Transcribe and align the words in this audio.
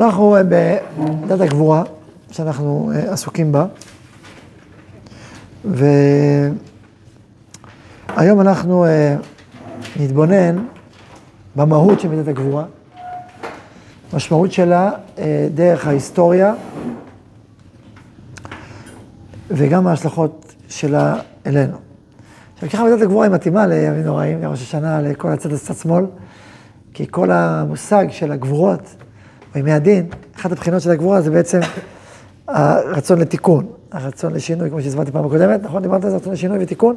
אנחנו 0.00 0.36
בדת 0.48 1.40
הגבורה, 1.40 1.82
שאנחנו 2.30 2.92
אה, 2.94 3.12
עסוקים 3.12 3.52
בה, 3.52 3.66
והיום 8.14 8.40
אנחנו 8.40 8.84
אה, 8.84 9.16
נתבונן 10.00 10.64
במהות 11.56 12.00
של 12.00 12.08
מידת 12.08 12.28
הגבורה, 12.28 12.64
משמעות 14.12 14.52
שלה 14.52 14.90
אה, 15.18 15.48
דרך 15.54 15.86
ההיסטוריה 15.86 16.54
וגם 19.50 19.86
ההשלכות 19.86 20.54
שלה 20.68 21.16
אלינו. 21.46 21.76
עכשיו, 22.54 22.70
ככה 22.70 22.84
מידת 22.84 23.02
הגבורה 23.02 23.26
היא 23.26 23.34
מתאימה 23.34 23.66
לימים 23.66 24.02
נוראים, 24.02 24.42
לראש 24.42 24.62
השנה, 24.62 25.00
לכל 25.00 25.32
הצד 25.32 25.52
הצד 25.52 25.74
שמאל, 25.74 26.04
כי 26.94 27.06
כל 27.10 27.30
המושג 27.30 28.06
של 28.10 28.32
הגבורות 28.32 29.03
בימי 29.54 29.72
הדין, 29.72 30.06
אחת 30.36 30.52
הבחינות 30.52 30.82
של 30.82 30.90
הגבורה 30.90 31.20
זה 31.20 31.30
בעצם 31.30 31.60
הרצון 32.48 33.20
לתיקון, 33.20 33.66
הרצון 33.92 34.32
לשינוי, 34.32 34.70
כמו 34.70 34.82
שהסברתי 34.82 35.12
פעם 35.12 35.26
הקודמת, 35.26 35.62
נכון? 35.62 35.82
דיברת 35.82 36.04
על 36.04 36.10
זה, 36.10 36.16
רצון 36.16 36.32
לשינוי 36.32 36.58
ותיקון, 36.60 36.96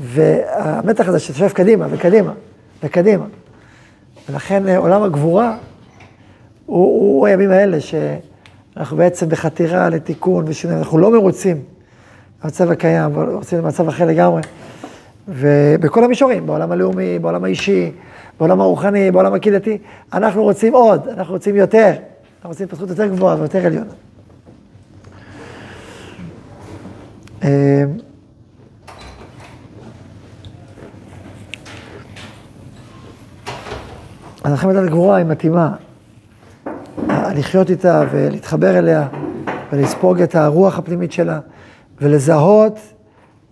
והמתח 0.00 1.08
הזה 1.08 1.18
ששואף 1.18 1.52
קדימה 1.52 1.86
וקדימה 1.90 2.32
וקדימה. 2.82 3.24
ולכן 4.28 4.68
אה, 4.68 4.78
עולם 4.78 5.02
הגבורה 5.02 5.56
הוא, 6.66 7.16
הוא 7.16 7.26
הימים 7.26 7.50
האלה 7.50 7.78
שאנחנו 7.80 8.96
בעצם 8.96 9.28
בחתירה 9.28 9.88
לתיקון 9.88 10.44
ושינוי, 10.48 10.76
אנחנו 10.76 10.98
לא 10.98 11.10
מרוצים 11.10 11.62
במצב 12.44 12.70
הקיים, 12.70 13.14
רוצים 13.14 13.58
למצב 13.58 13.88
אחר 13.88 14.06
לגמרי. 14.06 14.42
ובכל 15.28 16.04
המישורים, 16.04 16.46
בעולם 16.46 16.72
הלאומי, 16.72 17.18
בעולם 17.18 17.44
האישי, 17.44 17.92
בעולם 18.38 18.60
הרוחני, 18.60 19.10
בעולם 19.10 19.34
הקהילתי, 19.34 19.78
אנחנו 20.12 20.42
רוצים 20.42 20.74
עוד, 20.74 21.08
אנחנו 21.08 21.34
רוצים 21.34 21.56
יותר, 21.56 21.92
אנחנו 22.36 22.50
רוצים 22.50 22.64
התפתחות 22.64 22.88
יותר 22.88 23.06
גבוהה 23.06 23.36
ויותר 23.38 23.66
עליונה. 23.66 23.92
אמ, 27.42 27.48
אז 34.44 34.52
לכן 34.52 34.68
מדת 34.68 34.86
הגבורה 34.86 35.16
היא 35.16 35.26
מתאימה. 35.26 35.74
לחיות 37.34 37.70
איתה 37.70 38.04
ולהתחבר 38.10 38.78
אליה 38.78 39.08
ולספוג 39.72 40.22
את 40.22 40.34
הרוח 40.34 40.78
הפנימית 40.78 41.12
שלה 41.12 41.40
ולזהות 42.00 42.78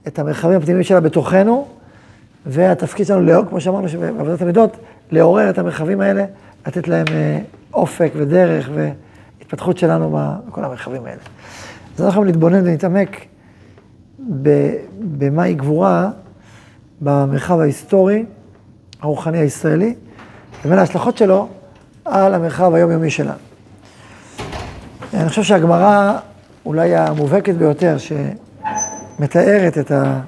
את 0.07 0.19
המרחבים 0.19 0.57
הפנימיים 0.57 0.85
שלה 0.85 1.01
בתוכנו, 1.01 1.69
והתפקיד 2.47 3.07
שלנו, 3.07 3.21
לאור, 3.21 3.45
כמו 3.49 3.61
שאמרנו 3.61 3.89
בעבודת 4.17 4.43
המידות, 4.43 4.77
לעורר 5.11 5.51
את 5.51 5.59
המרחבים 5.59 6.01
האלה, 6.01 6.25
לתת 6.67 6.89
להם 6.89 7.07
אה, 7.11 7.39
אופק 7.75 8.13
ודרך 8.17 8.71
והתפתחות 8.75 9.79
שלנו 9.79 10.19
בכל 10.49 10.65
המרחבים 10.65 11.05
האלה. 11.05 11.21
אז 11.99 12.05
אנחנו 12.05 12.25
נתבונן 12.25 12.67
ונתעמק 12.67 13.25
במהי 14.99 15.55
גבורה 15.55 16.11
במרחב 17.01 17.61
ההיסטורי, 17.61 18.25
הרוחני 19.01 19.39
הישראלי, 19.39 19.95
לבין 20.65 20.79
ההשלכות 20.79 21.17
שלו 21.17 21.49
על 22.05 22.35
המרחב 22.35 22.75
היומיומי 22.75 23.11
שלנו. 23.11 23.39
אני 25.15 25.29
חושב 25.29 25.43
שהגמרא 25.43 26.19
אולי 26.67 26.97
המובהקת 26.97 27.55
ביותר, 27.55 27.97
שמתארת 29.21 29.79
את, 29.79 29.91
ה, 29.91 30.21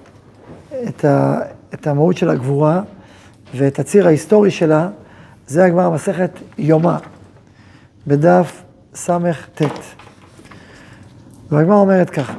את, 0.89 1.05
ה, 1.05 1.41
את 1.75 1.87
המהות 1.87 2.17
של 2.17 2.31
הגבורה 2.31 2.83
ואת 3.57 3.79
הציר 3.79 4.07
ההיסטורי 4.07 4.51
שלה, 4.51 4.89
זה 5.47 5.65
הגמרא 5.65 5.91
מסכת 5.91 6.31
יומא, 6.59 6.97
בדף 8.07 8.63
סט. 8.95 9.63
והגמרא 11.51 11.77
אומרת 11.77 12.11
ככה, 12.11 12.35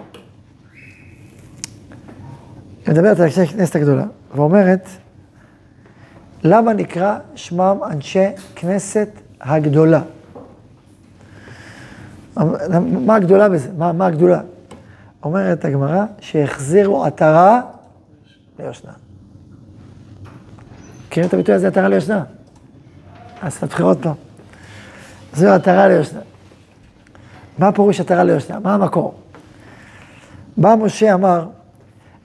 היא 2.85 2.93
מדברת 2.93 3.19
על 3.19 3.25
אנשי 3.25 3.47
כנסת 3.47 3.75
הגדולה, 3.75 4.05
ואומרת, 4.35 4.87
למה 6.43 6.73
נקרא 6.73 7.17
שמם 7.35 7.77
אנשי 7.91 8.27
כנסת 8.55 9.09
הגדולה? 9.41 10.01
מה 12.81 13.15
הגדולה 13.15 13.49
בזה? 13.49 13.69
מה, 13.77 13.91
מה 13.91 14.05
הגדולה? 14.05 14.41
אומרת 15.23 15.65
הגמרא, 15.65 16.05
שהחזירו 16.19 17.05
עטרה 17.05 17.61
ליושנה. 18.59 18.91
מכירים 21.07 21.29
את 21.29 21.33
הביטוי 21.33 21.55
הזה, 21.55 21.67
עטרה 21.67 21.87
ליושנה? 21.87 22.23
אז 23.41 23.57
תתחיל 23.57 23.85
עוד 23.85 23.97
פעם. 24.01 24.13
זו 25.33 25.49
עטרה 25.49 25.87
ליושנה. 25.87 26.19
מה 27.57 27.71
פירוש 27.71 27.99
עטרה 27.99 28.23
ליושנה? 28.23 28.59
מה 28.59 28.73
המקור? 28.73 29.13
בא 30.57 30.75
משה 30.79 31.13
אמר, 31.13 31.47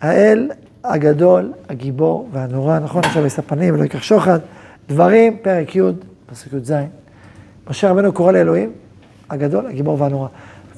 האל 0.00 0.50
הגדול, 0.84 1.53
הגיבור 1.69 2.28
והנורא, 2.32 2.78
נכון? 2.78 3.04
עכשיו 3.04 3.26
ישא 3.26 3.42
פנים 3.42 3.75
ולא 3.75 3.82
ייקח 3.82 4.03
שוחד, 4.03 4.38
דברים, 4.88 5.37
פרק 5.42 5.76
י', 5.76 5.81
פסוק 6.26 6.53
י"ז. 6.53 6.72
משה 7.70 7.91
רבנו 7.91 8.12
קורא 8.12 8.32
לאלוהים, 8.32 8.72
הגדול, 9.31 9.66
הגיבור 9.66 10.00
והנורא. 10.00 10.28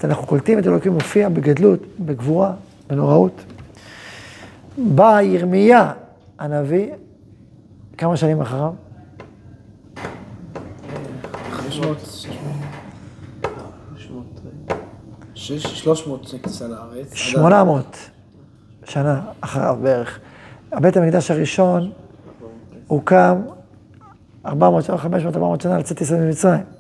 אנחנו 0.05 0.27
קולטים 0.27 0.59
את 0.59 0.67
אלוקים 0.67 0.93
מופיע 0.93 1.29
בגדלות, 1.29 1.81
בגבורה, 2.01 2.53
בנוראות. 2.89 3.45
בא 4.79 5.21
ירמיה 5.21 5.93
הנביא, 6.39 6.93
כמה 7.99 8.17
שנים 8.17 8.41
אחריו? 8.41 8.73
300 15.35 16.35
כניסה 16.43 16.69
לארץ. 16.69 17.15
800 17.15 17.97
שנה 18.85 19.21
אחריו 19.41 19.77
בערך. 19.83 20.19
הבית 20.73 20.97
המקדש 20.97 21.31
הראשון 21.31 21.91
הוקם 22.87 23.43
400, 24.47 24.91
500, 24.91 25.37
400 25.37 25.61
שנה 25.61 25.79
לצאת 25.79 26.01
ישראל 26.01 26.21
ממצרים. 26.21 26.80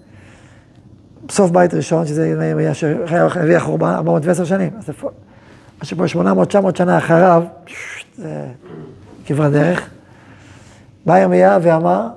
סוף 1.30 1.50
בית 1.50 1.74
ראשון, 1.74 2.06
שזה 2.06 2.52
שהביא 2.72 3.56
החורבן, 3.56 3.86
410 3.86 4.44
שנים. 4.44 4.70
אז 4.78 4.90
משהו 5.82 5.96
פה 5.96 6.08
800, 6.08 6.48
900 6.48 6.76
שנה 6.76 6.98
אחריו, 6.98 7.44
זה 8.16 8.46
כברת 9.26 9.52
דרך. 9.52 9.90
בא 11.06 11.18
ירמיה 11.18 11.58
ואמר, 11.62 12.08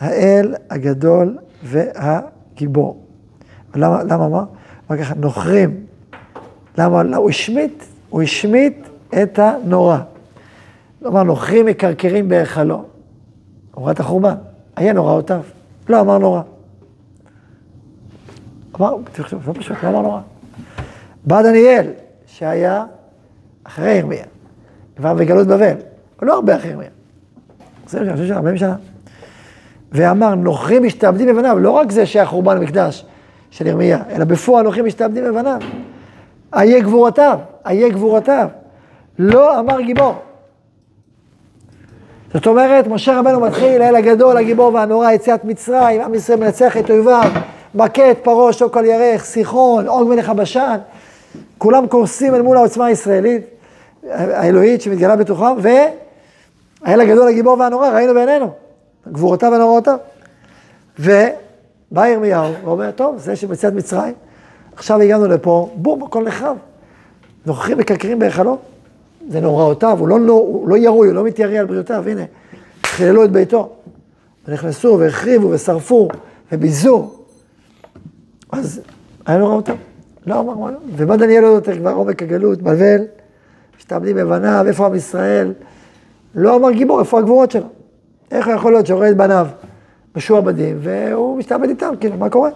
האל 0.00 0.54
הגדול 0.70 1.38
והגיבור. 1.62 3.02
למה, 3.74 4.02
למה 4.02 4.26
אמר? 4.26 4.44
אמר 4.90 4.98
ככה, 4.98 5.14
נוכרים. 5.14 5.86
למה? 6.78 7.16
הוא 7.16 7.30
השמיט, 7.30 7.84
הוא 8.08 8.22
השמיט 8.22 8.88
את 9.22 9.38
הנורא. 9.38 9.98
אמר, 11.06 11.22
נוכרים 11.22 11.66
מקרקרים 11.66 12.28
בהיכלו. 12.28 12.84
הוא 13.74 13.84
ראה 13.84 13.92
את 13.92 14.00
החורבן, 14.00 14.34
היה 14.76 14.92
נוראותיו. 14.92 15.40
לא 15.88 16.00
אמר 16.00 16.18
נורא. 16.18 16.42
אמר, 18.80 18.90
לא 19.46 19.52
פשוט, 19.52 19.76
לא 19.82 19.88
אמר 19.88 20.00
נורא. 20.00 20.20
בא 21.24 21.42
דניאל, 21.42 21.86
שהיה 22.26 22.84
אחרי 23.64 23.90
ירמיה, 23.90 24.24
כבר 24.96 25.14
בגלות 25.14 25.46
בבל, 25.46 25.74
לא 26.22 26.34
הרבה 26.34 26.56
אחרי 26.56 26.70
ירמיה. 26.70 26.88
זה 27.86 28.00
אני 28.00 28.12
חושב 28.12 28.26
של 28.26 28.34
40 28.34 28.56
שנה. 28.56 28.76
ואמר, 29.92 30.34
נוכרים 30.34 30.82
משתעבדים 30.82 31.28
בבניו, 31.28 31.58
לא 31.58 31.70
רק 31.70 31.90
זה 31.90 32.06
שהיה 32.06 32.26
חורבן 32.26 32.56
המקדש 32.56 33.04
של 33.50 33.66
ירמיה, 33.66 33.98
אלא 34.10 34.24
בפועל 34.24 34.64
נוכרים 34.64 34.86
משתעבדים 34.86 35.24
בבניו. 35.24 35.58
איה 36.54 36.80
גבורתיו, 36.80 37.38
איה 37.66 37.88
גבורתיו. 37.88 38.48
לא 39.18 39.60
אמר 39.60 39.80
גיבור. 39.80 40.14
זאת 42.34 42.46
אומרת, 42.46 42.86
משה 42.86 43.18
רבנו 43.18 43.40
מתחיל, 43.40 43.82
האל 43.82 43.96
הגדול, 43.96 44.36
הגיבור 44.36 44.74
והנורא, 44.74 45.10
יציאת 45.10 45.44
מצרים, 45.44 46.00
עם 46.00 46.14
ישראל 46.14 46.40
מנצח 46.40 46.76
את 46.76 46.90
אויביו, 46.90 47.30
את 47.80 48.18
פרעה, 48.22 48.52
שוק 48.52 48.76
על 48.76 48.84
ירך, 48.84 49.24
סיחון, 49.24 49.86
עוג 49.86 50.08
מלך 50.08 50.28
הבשן, 50.28 50.76
כולם 51.58 51.86
קורסים 51.86 52.34
אל 52.34 52.42
מול 52.42 52.56
העוצמה 52.56 52.86
הישראלית, 52.86 53.42
האלוהית 54.10 54.82
שמתגלה 54.82 55.16
בתוכם, 55.16 55.56
והאל 55.58 57.00
הגדול, 57.00 57.28
הגיבור 57.28 57.58
והנורא, 57.58 57.88
ראינו 57.88 58.14
בעינינו, 58.14 58.50
גבורותיו 59.08 59.52
ונוראותיו. 59.54 59.96
ובא 60.98 62.06
ירמיהו 62.06 62.52
ואומר, 62.64 62.90
טוב, 62.90 63.18
זה 63.18 63.36
שביציאת 63.36 63.72
מצרים, 63.72 64.14
עכשיו 64.76 65.00
הגענו 65.00 65.28
לפה, 65.28 65.70
בום, 65.74 66.02
הכל 66.02 66.24
נחרב. 66.24 66.56
נוכחים 67.46 67.78
מקרקרים 67.78 68.18
בהיכלו, 68.18 68.58
זה 69.28 69.40
נוראותיו, 69.40 69.98
הוא 70.00 70.08
לא, 70.08 70.20
לא, 70.20 70.32
הוא 70.32 70.68
לא 70.68 70.76
ירוי, 70.76 71.08
הוא 71.08 71.14
לא 71.14 71.24
מתיירא 71.24 71.58
על 71.58 71.66
בריאותיו, 71.66 72.04
הנה, 72.08 72.22
חיללו 72.82 73.24
את 73.24 73.30
ביתו. 73.30 73.68
ונכנסו 74.48 74.96
והחריבו 75.00 75.50
ושרפו 75.50 76.08
וביזו. 76.52 77.21
אז 78.52 78.80
היה 79.26 79.38
נוראותיו. 79.38 79.76
לא 80.26 80.40
אמר 80.40 80.54
מה, 80.54 80.70
ובא 80.96 81.16
דניאל 81.16 81.44
עוד 81.44 81.54
יותר 81.54 81.78
כבר 81.78 81.92
עומק 81.92 82.22
הגלות, 82.22 82.62
בבל, 82.62 83.04
משתעבדים 83.76 84.16
בבניו, 84.16 84.64
איפה 84.68 84.86
עם 84.86 84.94
ישראל? 84.94 85.52
לא 86.34 86.56
אמר 86.56 86.70
גיבור, 86.70 87.00
איפה 87.00 87.18
הגבורות 87.18 87.50
שלו? 87.50 87.66
איך 88.30 88.46
יכול 88.46 88.72
להיות 88.72 88.86
שרואה 88.86 89.10
את 89.10 89.16
בניו 89.16 89.46
משועבדים, 90.16 90.78
והוא 90.80 91.38
משתעבד 91.38 91.68
איתם, 91.68 91.94
כאילו, 92.00 92.16
מה 92.16 92.30
קורה? 92.30 92.50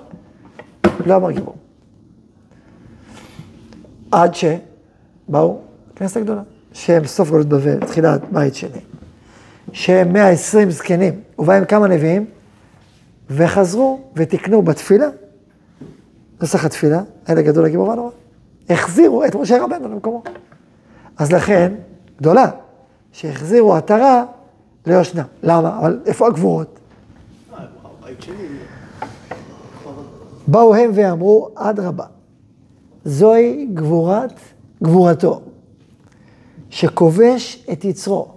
לא 1.07 1.17
אמר 1.17 1.31
גיבור. 1.31 1.55
עד 4.13 4.33
שבאו 4.35 5.59
הכנסת 5.95 6.17
הגדולה, 6.17 6.43
שהם 6.73 7.05
סוף 7.05 7.31
גלות 7.31 7.47
בבל, 7.47 7.81
תחילת 7.81 8.21
בית 8.33 8.55
שני, 8.55 8.81
שהם 9.73 10.13
120 10.13 10.71
זקנים, 10.71 11.21
ובהם 11.39 11.65
כמה 11.65 11.89
נביאים, 11.89 12.27
וחזרו 13.31 14.01
ותיקנו 14.17 14.63
בתפילה, 14.63 15.07
נוסח 16.41 16.65
התפילה, 16.65 17.03
אלה 17.29 17.43
גדול 17.43 17.65
הגיבור 17.65 17.89
והנורא, 17.89 18.11
החזירו 18.71 19.25
את 19.25 19.35
משה 19.35 19.65
רבנו 19.65 19.89
למקומו. 19.89 20.23
אז 21.17 21.33
לכן, 21.33 21.75
גדולה, 22.19 22.51
שהחזירו 23.13 23.75
עטרה 23.75 24.25
ליושנה. 24.87 25.25
למה? 25.43 25.79
אבל 25.79 26.01
איפה 26.07 26.27
הגבורות? 26.27 26.79
באו 30.47 30.75
הם 30.75 30.91
ואמרו, 30.95 31.49
אדרבה, 31.55 32.05
זוהי 33.05 33.67
גבורת 33.75 34.33
גבורתו, 34.83 35.41
שכובש 36.71 37.67
את 37.73 37.85
יצרו, 37.85 38.29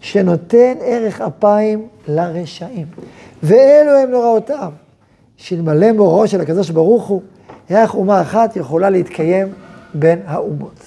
שנותן 0.00 0.74
ערך 0.80 1.20
אפיים 1.20 1.88
לרשעים. 2.08 2.86
ואלו 3.42 3.90
הם 3.90 4.10
נוראותיו, 4.10 4.72
שאלמלא 5.36 5.92
מורו 5.92 6.28
של 6.28 6.40
הקדוש 6.40 6.70
ברוך 6.70 7.06
הוא, 7.06 7.22
איך 7.70 7.94
אומה 7.94 8.20
אחת 8.22 8.56
יכולה 8.56 8.90
להתקיים 8.90 9.48
בין 9.94 10.18
האומות. 10.26 10.84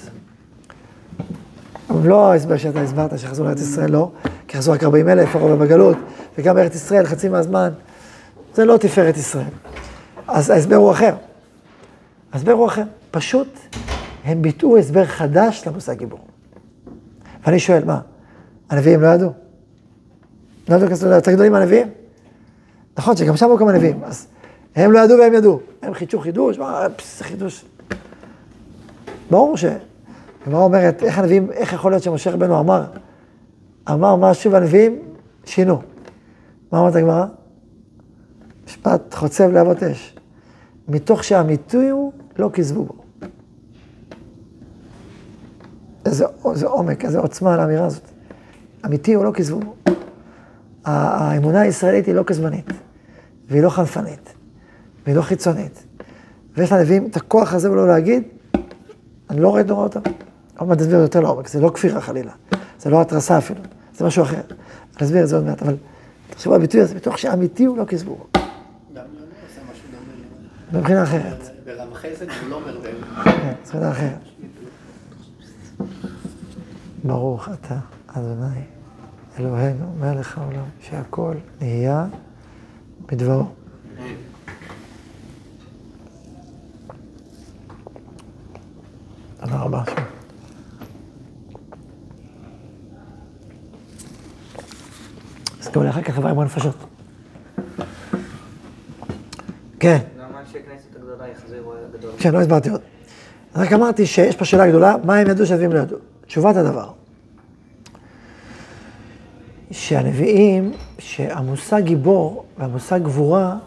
אבל 1.89 2.07
לא 2.07 2.31
ההסבר 2.31 2.57
שאתה 2.57 2.81
הסברת, 2.81 3.19
שחזרו 3.19 3.45
לארץ 3.45 3.61
ישראל, 3.61 3.91
לא, 3.91 4.11
כי 4.47 4.57
חזרו 4.57 4.73
רק 4.73 4.83
40 4.83 5.09
אלף, 5.09 5.35
הרוב 5.35 5.63
בגלות, 5.63 5.97
וגם 6.37 6.55
בארץ 6.55 6.75
ישראל 6.75 7.05
חצי 7.05 7.29
מהזמן, 7.29 7.69
זה 8.53 8.65
לא 8.65 8.77
תפארת 8.77 9.17
ישראל. 9.17 9.45
אז 10.27 10.49
ההסבר 10.49 10.75
הוא 10.75 10.91
אחר. 10.91 11.15
ההסבר 12.33 12.51
הוא 12.51 12.67
אחר. 12.67 12.83
פשוט 13.11 13.59
הם 14.23 14.41
ביטאו 14.41 14.77
הסבר 14.77 15.05
חדש 15.05 15.63
למושג 15.67 15.97
גיבור. 15.97 16.19
ואני 17.45 17.59
שואל, 17.59 17.85
מה, 17.85 17.99
הנביאים 18.69 19.01
לא 19.01 19.07
ידעו? 19.07 19.31
לא 20.69 20.75
ידעו 20.75 20.89
כזה 20.89 21.15
יותר 21.15 21.31
גדולים 21.31 21.51
מהנביאים? 21.51 21.87
נכון 22.97 23.15
שגם 23.15 23.37
שם 23.37 23.45
היו 23.45 23.57
כמה 23.57 23.71
נביאים, 23.71 23.99
אז 24.03 24.27
הם 24.75 24.91
לא 24.91 24.99
ידעו 24.99 25.17
והם 25.17 25.33
ידעו. 25.33 25.59
הם 25.81 25.93
חידשו 25.93 26.19
חידוש, 26.19 26.57
מה, 26.57 26.87
פס, 26.95 27.21
חידוש. 27.21 27.65
ברור 29.31 29.57
ש... 29.57 29.65
הגמרא 30.45 30.61
אומרת, 30.61 31.03
איך 31.03 31.19
הנביאים, 31.19 31.51
איך 31.51 31.73
יכול 31.73 31.91
להיות 31.91 32.03
שמשה 32.03 32.31
רבנו 32.31 32.59
אמר, 32.59 32.85
אמר 33.89 34.15
משהו 34.15 34.51
והנביאים 34.51 34.99
שינו. 35.45 35.81
מה 36.71 36.79
אומרת 36.79 36.95
הגמרא? 36.95 37.25
משפט 38.65 39.13
חוצב 39.13 39.51
להבות 39.51 39.83
אש. 39.83 40.15
מתוך 40.87 41.23
שהאמיתי 41.23 41.89
הוא, 41.89 42.11
לא 42.37 42.49
כזבו 42.53 42.83
בו. 42.83 42.93
איזה, 46.05 46.25
איזה 46.51 46.67
עומק, 46.67 47.05
איזה 47.05 47.19
עוצמה 47.19 47.57
לאמירה 47.57 47.85
הזאת. 47.85 48.03
אמיתי 48.85 49.13
הוא 49.13 49.25
לא 49.25 49.31
כזבו 49.33 49.59
בו. 49.59 49.75
האמונה 50.85 51.61
הישראלית 51.61 52.05
היא 52.05 52.15
לא 52.15 52.23
כזמנית, 52.25 52.69
והיא 53.49 53.63
לא 53.63 53.69
חנפנית, 53.69 54.33
והיא 55.05 55.15
לא 55.15 55.21
חיצונית. 55.21 55.83
ויש 56.57 56.71
לנביאים 56.71 57.07
את 57.07 57.15
הכוח 57.15 57.53
הזה 57.53 57.71
ולא 57.71 57.87
להגיד, 57.87 58.23
אני 59.29 59.41
לא 59.41 59.49
רואה 59.49 59.61
את 59.61 59.67
נוראותם. 59.67 59.99
עוד 60.57 60.69
מעט 60.69 60.79
נסביר 60.79 60.99
יותר 60.99 61.19
לעומק, 61.19 61.47
זה 61.47 61.61
לא 61.61 61.69
כפירה 61.69 62.01
חלילה, 62.01 62.31
זה 62.79 62.89
לא 62.89 63.01
התרסה 63.01 63.37
אפילו, 63.37 63.61
זה 63.95 64.05
משהו 64.05 64.23
אחר. 64.23 64.41
אני 64.97 65.07
אסביר 65.07 65.23
את 65.23 65.27
זה 65.27 65.35
עוד 65.35 65.45
מעט, 65.45 65.61
אבל 65.61 65.75
תחשבו 66.29 66.53
על 66.53 66.59
הביטוי 66.59 66.81
הזה, 66.81 66.95
מתוך 66.95 67.17
שאמיתי 67.17 67.65
הוא 67.65 67.77
לא 67.77 67.85
דומה. 67.85 68.25
מבחינה 70.73 71.03
אחרת. 71.03 71.49
ברב 71.65 71.93
חסד 71.93 72.25
הוא 72.41 72.49
לא 72.49 72.55
אומר 72.55 72.79
בהם. 72.79 73.23
כן, 73.23 73.53
מבחינה 73.63 73.91
אחרת. 73.91 74.19
ברוך 77.03 77.49
אתה, 77.49 77.75
אדוני, 78.07 78.61
אלוהינו, 79.39 79.85
מלך 79.99 80.37
העולם, 80.37 80.65
שהכל 80.81 81.35
נהיה 81.61 82.05
בדברו. 83.05 83.45
תודה 89.45 89.57
רבה. 89.57 89.83
אז 95.61 95.71
גם 95.71 95.83
לאחר 95.83 96.01
כך 96.01 96.17
עם 96.17 96.39
הנפשות. 96.39 96.75
כן. 99.79 99.97
למה 100.17 100.39
אנשי 100.39 100.57
כנסת 100.69 100.95
הגדולה 100.95 101.27
יחזירו 101.27 101.73
הגדול? 101.73 102.11
כן, 102.17 102.33
לא 102.33 102.41
הסברתי 102.41 102.69
עוד. 102.69 102.81
רק 103.55 103.73
אמרתי 103.73 104.05
שיש 104.05 104.35
פה 104.35 104.45
שאלה 104.45 104.67
גדולה, 104.67 104.95
מה 105.03 105.15
הם 105.15 105.27
ידעו 105.27 105.45
שהנביאים 105.45 105.73
לא 105.73 105.79
ידעו? 105.79 105.97
תשובת 106.27 106.55
הדבר, 106.55 106.89
שהנביאים, 109.71 110.73
שהמושג 110.99 111.81
גיבור 111.81 112.45
והמושג 112.57 113.03
גבורה, 113.03 113.57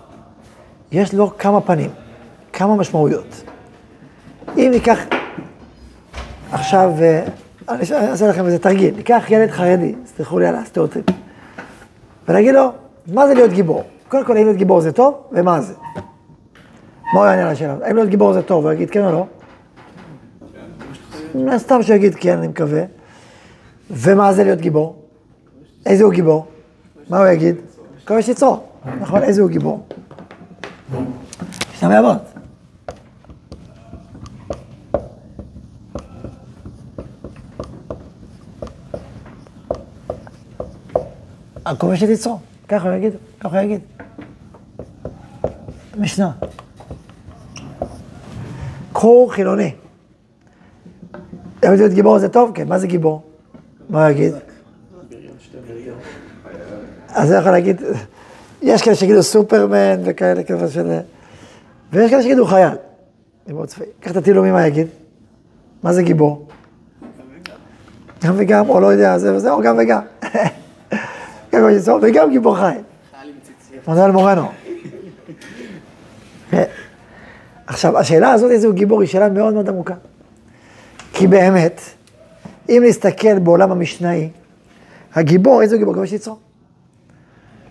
יש 0.92 1.14
לו 1.14 1.38
כמה 1.38 1.60
פנים, 1.60 1.90
כמה 2.52 2.76
משמעויות. 2.76 3.44
אם 4.56 4.68
ניקח 4.70 4.98
עכשיו, 6.52 6.92
אה, 7.00 7.24
אני 7.68 7.80
אעשה 7.92 8.28
לכם 8.28 8.46
איזה 8.46 8.58
תרגיל, 8.58 8.94
ניקח 8.96 9.24
ילד 9.28 9.50
חרדי, 9.50 9.94
סלחו 10.16 10.38
לי 10.38 10.46
על 10.46 10.56
הסטריאוטיפ, 10.56 11.04
ונגיד 12.28 12.54
לו, 12.54 12.72
מה 13.06 13.26
זה 13.26 13.34
להיות 13.34 13.50
גיבור? 13.50 13.82
קודם 14.08 14.24
כל, 14.24 14.36
האם 14.36 14.44
להיות 14.44 14.56
גיבור 14.56 14.80
זה 14.80 14.92
טוב, 14.92 15.14
ומה 15.32 15.60
זה? 15.60 15.74
מה 17.14 17.20
הוא 17.20 17.26
יענה 17.26 17.42
על 17.42 17.48
השאלה? 17.48 17.74
האם 17.82 17.96
להיות 17.96 18.08
גיבור 18.08 18.32
זה 18.32 18.42
טוב? 18.42 18.64
הוא 18.64 18.72
יגיד 18.72 18.90
כן 18.90 19.04
או 19.04 19.12
לא? 19.12 19.26
מן 21.34 21.48
הסתם 21.48 21.82
שהוא 21.82 21.96
יגיד 21.96 22.14
כן, 22.14 22.38
אני 22.38 22.48
מקווה. 22.48 22.82
ומה 23.90 24.32
זה 24.32 24.44
להיות 24.44 24.60
גיבור? 24.60 24.96
איזה 25.86 26.04
הוא 26.04 26.12
גיבור? 26.12 26.46
מה 27.10 27.18
הוא 27.18 27.26
יגיד? 27.26 27.56
כובש 28.06 28.28
יצרו. 28.28 28.60
נכון? 29.00 29.22
איזה 29.22 29.42
הוא 29.42 29.50
גיבור? 29.50 29.86
ישנם 31.74 31.90
אבות. 31.90 32.37
הכובש 41.70 42.02
את 42.02 42.08
יצרו. 42.08 42.38
ככה 42.68 42.88
הוא 42.88 42.96
יגיד, 42.96 43.12
ככה 43.40 43.60
הוא 43.60 43.64
יגיד. 43.64 43.80
משנה. 45.98 46.30
קחו 48.92 49.28
חילוני. 49.30 49.74
להיות 51.62 51.92
גיבור 51.92 52.18
זה 52.18 52.28
טוב? 52.28 52.50
כן. 52.54 52.68
מה 52.68 52.78
זה 52.78 52.86
גיבור? 52.86 53.22
מה 53.90 54.02
הוא 54.02 54.10
יגיד? 54.10 54.34
אז 57.08 57.30
הוא 57.30 57.40
יכול 57.40 57.52
להגיד, 57.52 57.82
יש 58.62 58.82
כאלה 58.82 58.96
שיגידו 58.96 59.22
סופרמן 59.22 60.00
וכאלה 60.04 60.42
כזה 60.42 60.70
של... 60.70 60.98
ויש 61.92 62.10
כאלה 62.10 62.22
שיגידו 62.22 62.46
חייל. 62.46 62.72
גיבור 63.46 63.66
צבאי. 63.66 63.86
קח 64.00 64.10
את 64.10 64.16
הטילומי, 64.16 64.50
מה 64.50 64.66
יגיד? 64.66 64.86
מה 65.82 65.92
זה 65.92 66.02
גיבור? 66.02 66.48
גם 68.24 68.34
וגם, 68.36 68.68
או 68.68 68.80
לא 68.80 68.86
יודע, 68.86 69.18
זה 69.18 69.34
וזה, 69.34 69.50
או 69.50 69.62
גם 69.62 69.76
וגם. 69.78 70.02
גם 71.52 71.98
וגם 72.02 72.30
גיבור 72.30 72.56
חי. 72.56 72.76
מנואל 73.88 74.10
מורנו. 74.10 74.48
עכשיו, 77.66 77.98
השאלה 77.98 78.32
הזאת, 78.32 78.50
איזה 78.50 78.66
הוא 78.66 78.74
גיבור, 78.74 79.00
היא 79.00 79.08
שאלה 79.08 79.28
מאוד 79.28 79.54
מאוד 79.54 79.68
עמוקה. 79.68 79.94
כי 81.12 81.26
באמת, 81.26 81.80
אם 82.68 82.82
נסתכל 82.86 83.38
בעולם 83.38 83.72
המשנאי, 83.72 84.28
הגיבור, 85.14 85.62
איזה 85.62 85.78
גיבור? 85.78 85.94
כובש 85.94 86.12
יצרו. 86.12 86.36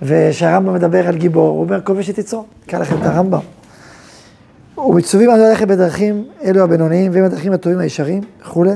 וכשהרמב"ם 0.01 0.73
מדבר 0.73 1.07
על 1.07 1.15
גיבור, 1.15 1.49
הוא 1.49 1.59
אומר 1.59 1.81
כובש 1.81 2.09
את 2.09 2.17
יצרו. 2.17 2.45
קרא 2.67 2.79
לכם 2.79 2.95
את 3.01 3.05
הרמב"ם. 3.05 3.39
ומצווים 4.77 5.29
על 5.29 5.47
ללכת 5.47 5.67
בדרכים 5.67 6.25
אלו 6.43 6.63
הבינוניים, 6.63 7.11
והם 7.13 7.23
הדרכים 7.23 7.53
הטובים 7.53 7.79
הישרים 7.79 8.23
וכולי. 8.41 8.71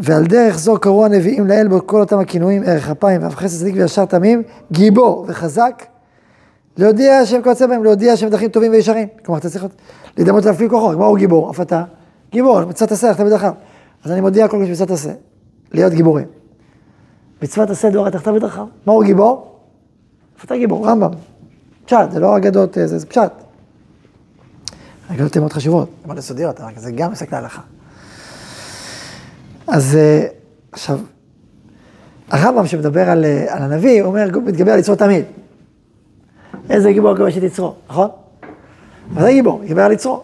ועל 0.00 0.26
דרך 0.26 0.58
זו 0.58 0.80
קראו 0.80 1.04
הנביאים 1.04 1.46
לאל 1.46 1.68
בכל 1.68 2.00
אותם 2.00 2.18
הכינויים, 2.18 2.62
ערך 2.66 2.90
אפיים 2.90 3.22
ואף 3.22 3.36
חסד 3.36 3.58
צדיק 3.58 3.74
וישר 3.78 4.04
תמים, 4.04 4.42
גיבור 4.72 5.24
וחזק, 5.28 5.82
להודיע 6.76 7.26
שהם 7.26 7.42
כיוצא 7.42 7.66
בהם, 7.66 7.84
להודיע 7.84 8.16
שהם 8.16 8.30
דרכים 8.30 8.48
טובים 8.48 8.72
וישרים. 8.72 9.08
כלומר, 9.24 9.38
אתה 9.38 9.50
צריך 9.50 9.66
להידמות 10.16 10.44
להפעיל 10.44 10.68
כוחו, 10.68 10.98
מהו 10.98 11.16
גיבור? 11.16 11.50
אף 11.50 11.60
אתה? 11.60 11.84
גיבור, 12.30 12.64
מצוות 12.64 12.92
עשה, 12.92 13.10
לך 13.10 13.20
בדרכיו. 13.20 13.52
אז 14.04 14.10
אני 14.10 14.20
מודיע 14.20 14.48
כל 14.48 14.64
כך 14.64 14.70
מצוות 14.70 14.90
עשה, 14.90 15.12
להיות 15.72 15.92
גיבורים. 15.92 16.26
מצוות 17.42 17.70
עשה 17.70 17.90
דור 17.90 18.10
תחתיו 18.10 18.34
בדרכיו. 18.34 18.66
מהו 18.86 19.02
גיבור? 19.02 19.56
אף 20.38 20.44
אתה 20.44 20.56
גיבור, 20.56 20.88
רמב"ם. 20.88 21.10
פשט, 21.84 22.10
זה 22.10 22.20
לא 22.20 22.36
אגדות, 22.36 22.78
זה, 22.84 23.06
פשט. 23.06 23.32
האגדות 25.08 25.36
הן 25.36 25.42
מאוד 25.42 25.52
חשובות, 25.52 25.88
הן 26.02 26.06
מאוד 26.06 26.18
יסודיות, 26.18 26.60
אבל 26.60 26.72
זה 26.76 26.92
גם 26.92 27.12
עסק 27.12 27.32
להלכה. 27.32 27.62
אז 29.68 29.98
עכשיו, 30.72 30.98
הרמב"ם 32.30 32.66
שמדבר 32.66 33.10
על, 33.10 33.24
על 33.48 33.62
הנביא, 33.62 34.02
הוא 34.02 34.08
אומר, 34.08 34.28
מתגבר 34.44 34.72
על 34.72 34.78
יצרו 34.78 34.94
תמיד. 34.94 35.24
איזה 36.70 36.92
גיבור 36.92 37.16
כובש 37.16 37.38
את 37.38 37.42
יצרו, 37.42 37.74
נכון? 37.88 38.08
אבל 39.14 39.22
זה 39.22 39.32
גיבור, 39.32 39.64
גיבור 39.64 39.82
על 39.82 39.92
יצרו. 39.92 40.22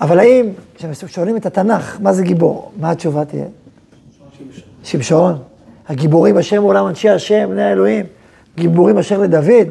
אבל 0.00 0.18
האם, 0.18 0.46
כששואלים 0.74 1.36
את 1.36 1.46
התנ"ך, 1.46 1.98
מה 2.00 2.12
זה 2.12 2.22
גיבור? 2.22 2.72
מה 2.80 2.90
התשובה 2.90 3.24
תהיה? 3.24 3.44
שמשון. 4.82 5.38
הגיבורים 5.88 6.38
אשר 6.38 6.60
מעולם 6.60 6.86
אנשי 6.86 7.08
השם, 7.08 7.48
בני 7.50 7.62
האלוהים. 7.62 8.06
גיבורים 8.56 8.98
אשר 8.98 9.18
לדוד. 9.18 9.68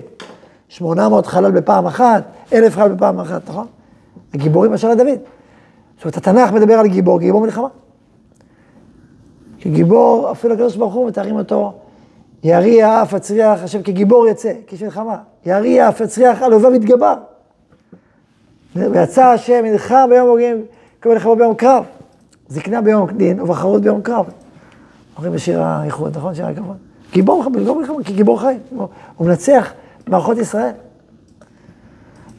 800 0.70 1.26
חלל 1.26 1.52
בפעם 1.52 1.86
אחת, 1.86 2.24
אלף 2.54 2.76
חלל 2.76 2.92
בפעם 2.92 3.20
אחת, 3.20 3.50
נכון? 3.50 3.68
הגיבורים 4.34 4.74
אשר 4.74 4.90
לדוד. 4.90 5.08
זאת 5.08 6.04
אומרת, 6.04 6.18
התנ"ך 6.18 6.52
מדבר 6.52 6.74
על 6.74 6.88
גיבור, 6.88 7.20
גיבור 7.20 7.42
מלחמה. 7.42 7.68
כגיבור, 9.66 10.32
אפילו 10.32 10.54
הקדוש 10.54 10.76
ברוך 10.76 10.94
הוא 10.94 11.08
מתארים 11.08 11.36
אותו, 11.36 11.74
יריע 12.44 13.02
אף 13.02 13.14
הצריח, 13.14 13.64
השם 13.64 13.84
כגיבור 13.84 14.28
יצא, 14.28 14.52
כאיש 14.68 14.84
מלחמה. 14.84 15.18
יריע 15.46 15.90
אף 15.90 16.02
הצריח, 16.02 16.42
על 16.42 16.54
אוהביו 16.54 16.76
יתגבר. 16.76 17.14
ויצא 18.76 19.26
השם, 19.26 19.62
נלחם 19.64 20.08
ביום 20.10 20.30
הוגים, 20.30 20.66
כמו 21.02 21.12
מלחמה 21.12 21.36
ביום 21.36 21.56
קרב. 21.56 21.84
זקנה 22.48 22.82
ביום 22.82 23.10
דין 23.12 23.42
ובחרות 23.42 23.82
ביום 23.82 24.02
קרב. 24.02 24.26
אומרים 25.16 25.34
בשיר 25.34 25.62
האיחוד, 25.62 26.18
נכון? 26.18 26.36
שיר 26.36 26.46
הכבוד. 26.46 26.78
גיבור, 27.12 27.46
גיבור 27.58 27.80
מלחמה, 27.80 28.04
כגיבור 28.04 28.42
חיים. 28.42 28.60
הוא 29.18 29.28
מנצח 29.28 29.74
מערכות 30.08 30.38
ישראל. 30.38 30.74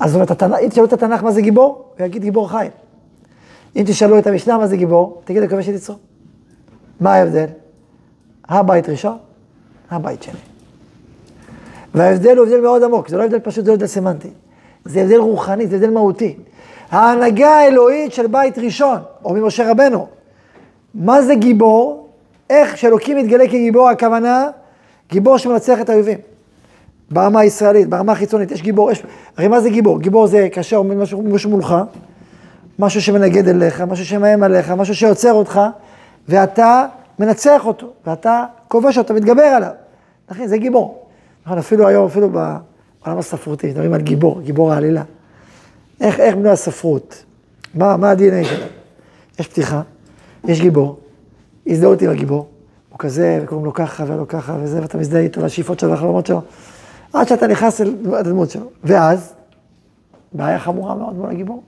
אז 0.00 0.10
זאת 0.12 0.42
אומרת, 0.42 0.60
אם 0.62 0.68
תשאלו 0.68 0.86
את 0.86 0.92
התנ"ך 0.92 1.22
מה 1.22 1.32
זה 1.32 1.40
גיבור, 1.40 1.84
הוא 1.98 2.06
יגיד 2.06 2.22
גיבור 2.22 2.50
חיים. 2.50 2.70
אם 3.76 3.82
תשאלו 3.86 4.18
את 4.18 4.26
המשנה 4.26 4.58
מה 4.58 4.66
זה 4.66 4.76
גיבור, 4.76 5.20
תגיד 5.24 5.42
לכובש 5.42 5.68
את 5.68 5.74
יצרו. 5.74 5.96
מה 7.00 7.14
ההבדל? 7.14 7.46
הבית 8.48 8.88
ראשון, 8.88 9.18
הבית 9.90 10.22
שני. 10.22 10.40
וההבדל 11.94 12.36
הוא 12.36 12.46
הבדל 12.46 12.60
מאוד 12.60 12.82
עמוק, 12.82 13.08
זה 13.08 13.16
לא 13.16 13.24
הבדל 13.24 13.38
פשוט, 13.38 13.64
זה 13.64 13.70
לא 13.70 13.74
הבדל 13.74 13.86
סמנטי. 13.86 14.30
זה 14.84 15.00
הבדל 15.00 15.16
רוחני, 15.16 15.66
זה 15.66 15.76
הבדל 15.76 15.90
מהותי. 15.90 16.36
ההנהגה 16.90 17.48
האלוהית 17.48 18.12
של 18.12 18.26
בית 18.26 18.58
ראשון, 18.58 18.98
או 19.24 19.34
ממשה 19.34 19.70
רבנו. 19.70 20.06
מה 20.94 21.22
זה 21.22 21.34
גיבור? 21.34 22.08
איך 22.50 22.78
שאלוקים 22.78 23.16
מתגלה 23.16 23.46
כגיבור, 23.46 23.88
הכוונה, 23.88 24.48
גיבור 25.10 25.38
שמנצח 25.38 25.80
את 25.80 25.88
האויבים. 25.88 26.18
ברמה 27.10 27.40
הישראלית, 27.40 27.88
ברמה 27.88 28.12
החיצונית, 28.12 28.50
יש 28.50 28.62
גיבור, 28.62 28.90
יש... 28.90 29.02
הרי 29.36 29.48
מה 29.48 29.60
זה 29.60 29.70
גיבור? 29.70 30.00
גיבור 30.00 30.26
זה 30.26 30.48
כאשר 30.52 30.76
עומד 30.76 30.96
משהו, 30.96 31.22
משהו 31.22 31.50
מולך, 31.50 31.74
משהו 32.78 33.02
שמנגד 33.02 33.48
אליך, 33.48 33.80
משהו 33.80 34.04
שמאיים 34.04 34.42
עליך, 34.42 34.70
משהו 34.70 34.94
שעוצר 34.94 35.32
אותך, 35.32 35.60
ואתה 36.28 36.86
מנצח 37.18 37.66
אותו, 37.66 37.92
ואתה 38.06 38.44
כובש 38.68 38.98
אותו, 38.98 39.14
מתגבר 39.14 39.42
עליו. 39.42 39.70
נכון, 40.30 40.46
זה 40.46 40.58
גיבור. 40.58 41.06
נכון, 41.46 41.58
אפילו 41.58 41.88
היום, 41.88 42.06
אפילו 42.06 42.30
בעולם 42.30 43.18
הספרותי, 43.18 43.70
מדברים 43.70 43.92
על 43.92 44.00
גיבור, 44.00 44.40
גיבור 44.40 44.72
העלילה. 44.72 45.02
איך, 46.00 46.20
איך 46.20 46.34
בנוי 46.34 46.50
הספרות? 46.50 47.24
מה, 47.74 47.96
מה 47.96 48.10
ה-DNA 48.10 48.44
שלהם? 48.44 48.68
יש 49.38 49.48
פתיחה, 49.48 49.82
יש 50.44 50.60
גיבור, 50.60 50.98
הזדהות 51.66 52.02
עם 52.02 52.10
הגיבור, 52.10 52.46
הוא 52.90 52.98
כזה, 52.98 53.40
וקוראים 53.42 53.66
לו 53.66 53.72
ככה 53.72 54.04
ולא 54.06 54.24
ככה 54.28 54.56
וזה, 54.60 54.82
ואתה 54.82 54.98
מזדהה 54.98 55.20
איתו, 55.20 55.40
והשאיפות 55.40 55.80
שלו 55.80 55.90
והחלומות 55.90 56.26
שלו, 56.26 56.42
עד 57.12 57.28
שאתה 57.28 57.46
נכנס 57.46 57.80
אל 57.80 57.94
הדמות 58.14 58.50
שלו. 58.50 58.66
ואז, 58.84 59.32
בעיה 60.32 60.58
חמורה 60.58 60.94
מאוד 60.94 61.14
מול 61.14 61.30
הגיבור. 61.30 61.62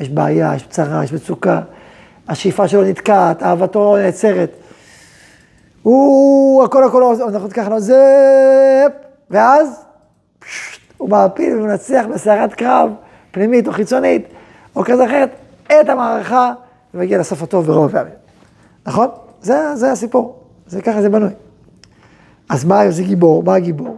יש 0.00 0.08
בעיה, 0.08 0.54
יש 0.56 0.66
צרה, 0.70 1.04
יש 1.04 1.12
מצוקה, 1.12 1.60
השאיפה 2.32 2.68
שלו 2.68 2.84
נתקעת, 2.84 3.42
אהבתו 3.42 3.96
נעצרת. 3.96 4.50
הוא, 5.82 6.64
הכל 6.64 6.84
הכל, 6.84 7.02
אנחנו 7.04 7.70
לו 7.70 7.80
זה, 7.80 8.86
ואז 9.30 9.84
הוא 10.96 11.08
מעפיל 11.08 11.56
ומנצח 11.56 12.04
בסערת 12.14 12.54
קרב, 12.54 12.90
פנימית 13.30 13.68
או 13.68 13.72
חיצונית, 13.72 14.26
או 14.76 14.84
כזה 14.84 15.04
אחרת, 15.04 15.30
את 15.66 15.88
המערכה, 15.88 16.52
ומגיע 16.94 17.18
לסוף 17.18 17.42
הטוב 17.42 17.66
ברוב 17.66 17.92
פעמים. 17.92 18.12
נכון? 18.86 19.08
זה, 19.42 19.76
זה 19.76 19.92
הסיפור, 19.92 20.38
זה 20.66 20.82
ככה 20.82 21.02
זה 21.02 21.08
בנוי. 21.08 21.32
אז 22.48 22.64
מה 22.64 22.90
זה 22.90 23.02
גיבור? 23.02 23.42
מה 23.42 23.54
הגיבור? 23.54 23.96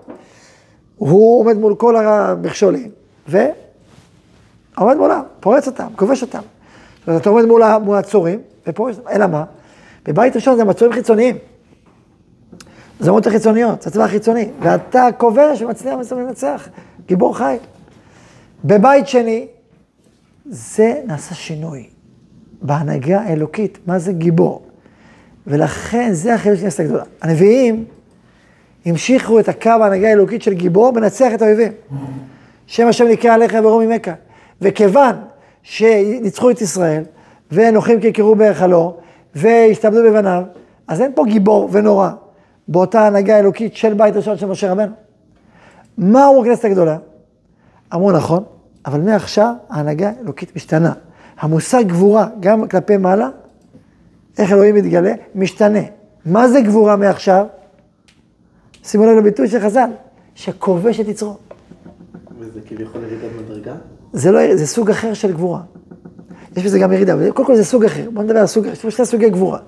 הוא 0.96 1.40
עומד 1.40 1.56
מול 1.56 1.74
כל 1.74 1.96
המכשולים, 1.96 2.90
ועומד 3.28 4.96
מולם, 4.96 5.22
פורץ 5.40 5.66
אותם, 5.66 5.88
כובש 5.96 6.22
אותם. 6.22 6.42
אומרת, 7.06 7.22
אתה 7.22 7.30
עומד 7.30 7.44
מול, 7.44 7.62
הצורים, 7.98 8.40
אותם, 8.66 8.82
אלא 9.10 9.26
מה? 9.26 9.44
בבית 10.04 10.36
ראשון 10.36 10.56
זה 10.56 10.64
מצורים 10.64 10.92
חיצוניים. 10.92 11.36
זה 13.00 13.10
אומות 13.10 13.26
החיצוניות, 13.26 13.82
זה 13.82 13.90
הצבא 13.90 14.04
החיצוני, 14.04 14.48
ואתה 14.60 15.08
כובש 15.18 15.62
ומצליח 15.62 15.94
לנצח, 16.12 16.68
גיבור 17.06 17.36
חי. 17.36 17.56
בבית 18.64 19.08
שני, 19.08 19.46
זה 20.46 21.00
נעשה 21.06 21.34
שינוי. 21.34 21.86
בהנהגה 22.62 23.20
האלוקית, 23.20 23.78
מה 23.86 23.98
זה 23.98 24.12
גיבור? 24.12 24.66
ולכן 25.46 26.12
זה 26.12 26.34
החילוש 26.34 26.58
של 26.58 26.66
הכנסת 26.66 26.80
הגדולה. 26.80 27.04
הנביאים 27.22 27.84
המשיכו 28.86 29.40
את 29.40 29.48
הקו 29.48 29.70
ההנהגה 29.70 30.08
האלוקית 30.08 30.42
של 30.42 30.52
גיבור, 30.52 30.92
מנצח 30.92 31.30
את 31.34 31.42
האויבים. 31.42 31.72
שם 32.66 32.86
השם 32.86 33.04
נקרא 33.04 33.34
עליך 33.34 33.54
ורום 33.62 33.82
ממכה. 33.82 34.12
וכיוון 34.60 35.16
שניצחו 35.64 36.50
את 36.50 36.60
ישראל, 36.60 37.02
ונוחים 37.52 38.00
כקראו 38.00 38.36
בהיכלו, 38.36 38.96
והשתעבדו 39.34 40.02
בבניו, 40.02 40.42
אז 40.88 41.00
אין 41.00 41.12
פה 41.14 41.24
גיבור 41.26 41.68
ונורא 41.72 42.10
באותה 42.68 43.06
הנהגה 43.06 43.36
האלוקית 43.36 43.76
של 43.76 43.94
בית 43.94 44.16
ראשון 44.16 44.36
של 44.36 44.46
משה 44.46 44.72
רבנו. 44.72 44.92
מה 45.98 46.28
אמרו 46.28 46.42
הכנסת 46.42 46.64
הגדולה? 46.64 46.96
אמרו 47.94 48.12
נכון, 48.12 48.44
אבל 48.86 49.00
מעכשיו 49.00 49.54
ההנהגה 49.70 50.12
האלוקית 50.18 50.56
משתנה. 50.56 50.92
המושג 51.38 51.88
גבורה, 51.88 52.28
גם 52.40 52.68
כלפי 52.68 52.96
מעלה, 52.96 53.28
איך 54.38 54.52
אלוהים 54.52 54.74
מתגלה, 54.74 55.12
משתנה. 55.34 55.80
מה 56.26 56.48
זה 56.48 56.60
גבורה 56.60 56.96
מעכשיו? 56.96 57.46
שימו 58.84 59.06
לב 59.06 59.16
לביטוי 59.16 59.48
של 59.48 59.60
חז"ל, 59.60 59.90
שכובש 60.34 61.00
את 61.00 61.08
יצרו. 61.08 61.36
וזה 62.38 62.60
כביכול 62.68 63.02
ירידת 63.02 63.30
מדרגה? 63.40 63.74
זה 64.14 64.30
לא, 64.30 64.56
זה 64.56 64.66
סוג 64.66 64.90
אחר 64.90 65.14
של 65.14 65.32
גבורה. 65.32 65.60
יש 66.56 66.64
בזה 66.64 66.78
גם 66.78 66.92
ירידה, 66.92 67.14
אבל 67.14 67.30
קודם 67.30 67.46
כל 67.46 67.56
זה 67.56 67.64
סוג 67.64 67.84
אחר. 67.84 68.10
בואו 68.12 68.24
נדבר 68.24 68.38
על 68.38 68.46
סוג, 68.46 68.66
יש 68.66 68.82
פה 68.82 68.90
שני 68.90 69.06
סוגי 69.06 69.30
גבורה. 69.30 69.58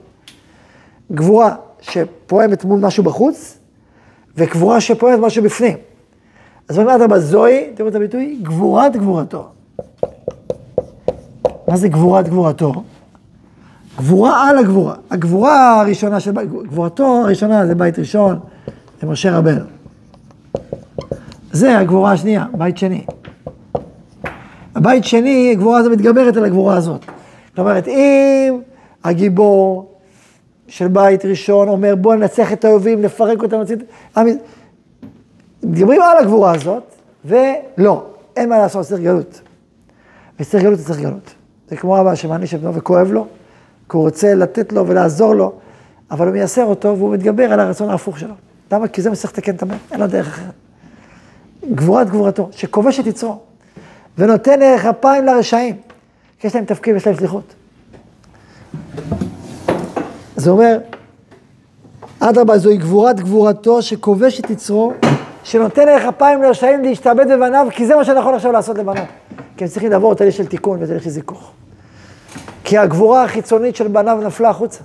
גבורה 1.13 1.55
שפועמת 1.81 2.65
מול 2.65 2.81
משהו 2.81 3.05
בחוץ, 3.05 3.59
וגבורה 4.37 4.81
שפועמת 4.81 5.19
משהו 5.19 5.43
בפנים. 5.43 5.77
אז 6.69 6.79
אומרים 6.79 6.97
אדרבה, 6.97 7.21
זוהי, 7.21 7.71
תראו 7.75 7.89
את 7.89 7.95
הביטוי, 7.95 8.39
גבורת 8.43 8.97
גבורתו. 8.97 9.49
מה 11.69 11.77
זה 11.77 11.89
גבורת 11.89 12.29
גבורתו? 12.29 12.73
גבורה 13.99 14.51
על 14.51 14.59
הגבורה. 14.59 14.95
הגבורה 15.11 15.81
הראשונה 15.81 16.21
של 16.21 16.33
בית, 16.33 16.49
גבורתו 16.51 17.23
הראשונה 17.25 17.67
זה 17.67 17.75
בית 17.75 17.99
ראשון, 17.99 18.39
זה 19.01 19.07
משה 19.07 19.39
רבנו. 19.39 19.65
זה 21.53 21.79
הגבורה 21.79 22.13
השנייה, 22.13 22.47
בית 22.53 22.79
שני. 22.79 23.07
הבית 24.77 25.05
שני, 25.05 25.55
גבורה 25.55 25.79
הזו 25.79 25.91
מתגברת 25.91 26.37
על 26.37 26.45
הגבורה 26.45 26.77
הזאת. 26.77 27.05
זאת 27.49 27.59
אומרת, 27.59 27.89
אם 27.89 28.61
הגיבור 29.05 29.93
של 30.69 30.89
בית 30.89 31.25
ראשון 31.25 31.69
אומר, 31.69 31.95
בוא 31.95 32.15
ננצח 32.15 32.53
את 32.53 32.65
האויבים, 32.65 33.03
נפרק 33.03 33.43
אותם, 33.43 33.61
נצא... 33.61 33.75
מדברים 35.63 36.03
על 36.03 36.19
הגבורה 36.19 36.55
הזאת, 36.55 36.83
ולא, 37.25 38.07
אין 38.37 38.49
מה 38.49 38.59
לעשות, 38.59 38.87
צריך 38.87 39.01
גלות. 39.01 39.41
וצריך 40.41 40.63
גלות, 40.63 40.79
צריך 40.79 41.01
גלות. 41.01 41.35
זה 41.69 41.77
כמו 41.77 42.01
אבא 42.01 42.15
שמעניש 42.15 42.55
את 42.55 42.61
בנו 42.61 42.75
וכואב 42.75 43.13
לו, 43.13 43.27
כי 43.91 43.97
הוא 43.97 44.03
רוצה 44.03 44.35
לתת 44.35 44.73
לו 44.73 44.87
ולעזור 44.87 45.35
לו, 45.35 45.53
אבל 46.11 46.27
הוא 46.27 46.35
מייסר 46.35 46.65
אותו 46.65 46.99
והוא 46.99 47.15
מתגבר 47.15 47.53
על 47.53 47.61
הרצון 47.61 47.91
ההפוך 47.91 48.19
שלו. 48.19 48.35
למה? 48.73 48.89
כי 48.89 49.03
זה 49.03 49.11
מצליח 49.11 49.33
לתקן 49.33 49.55
את 49.55 49.63
המת, 49.63 49.79
אין 49.91 50.01
לו 50.01 50.07
דרך 50.07 50.29
אחרת. 50.29 50.55
גבורת 51.75 52.11
גבורתו, 52.11 52.49
שכובש 52.53 53.01
את 53.01 53.07
יצרו, 53.07 53.39
ונותן 54.19 54.63
ערך 54.63 54.85
אפיים 54.85 55.25
לרשעים, 55.25 55.77
כי 56.39 56.47
יש 56.47 56.55
להם 56.55 56.65
תפקיד 56.65 56.95
ויש 56.95 57.07
להם 57.07 57.17
שליחות. 57.17 57.55
זה 60.37 60.51
אומר, 60.51 60.79
אדרבה, 62.21 62.59
זוהי 62.59 62.77
גבורת 62.77 63.21
גבורתו 63.21 63.83
שכובש 63.83 64.41
את 64.41 64.51
יצרו, 64.51 64.93
שנותן 65.45 65.89
ערך 65.89 66.03
אפיים 66.03 66.43
לרשעים 66.43 66.83
להשתעבד 66.83 67.27
בבניו, 67.33 67.67
כי 67.71 67.87
זה 67.87 67.97
מה 67.97 68.05
שנכון 68.05 68.35
עכשיו 68.35 68.53
לעשות 68.53 68.79
לבניו. 68.79 69.05
כי 69.57 69.65
הם 69.65 69.71
צריכים 69.71 69.91
לעבור 69.91 70.15
תהליך 70.15 70.35
של 70.35 70.47
תיקון 70.47 70.83
ותהליך 70.83 71.03
של 71.03 71.11
זיכוך. 71.11 71.53
כי 72.65 72.79
הגבורה 72.79 73.25
החיצונית 73.25 73.77
של 73.77 73.89
בניו 73.89 74.19
נפלה 74.25 74.49
החוצה. 74.49 74.85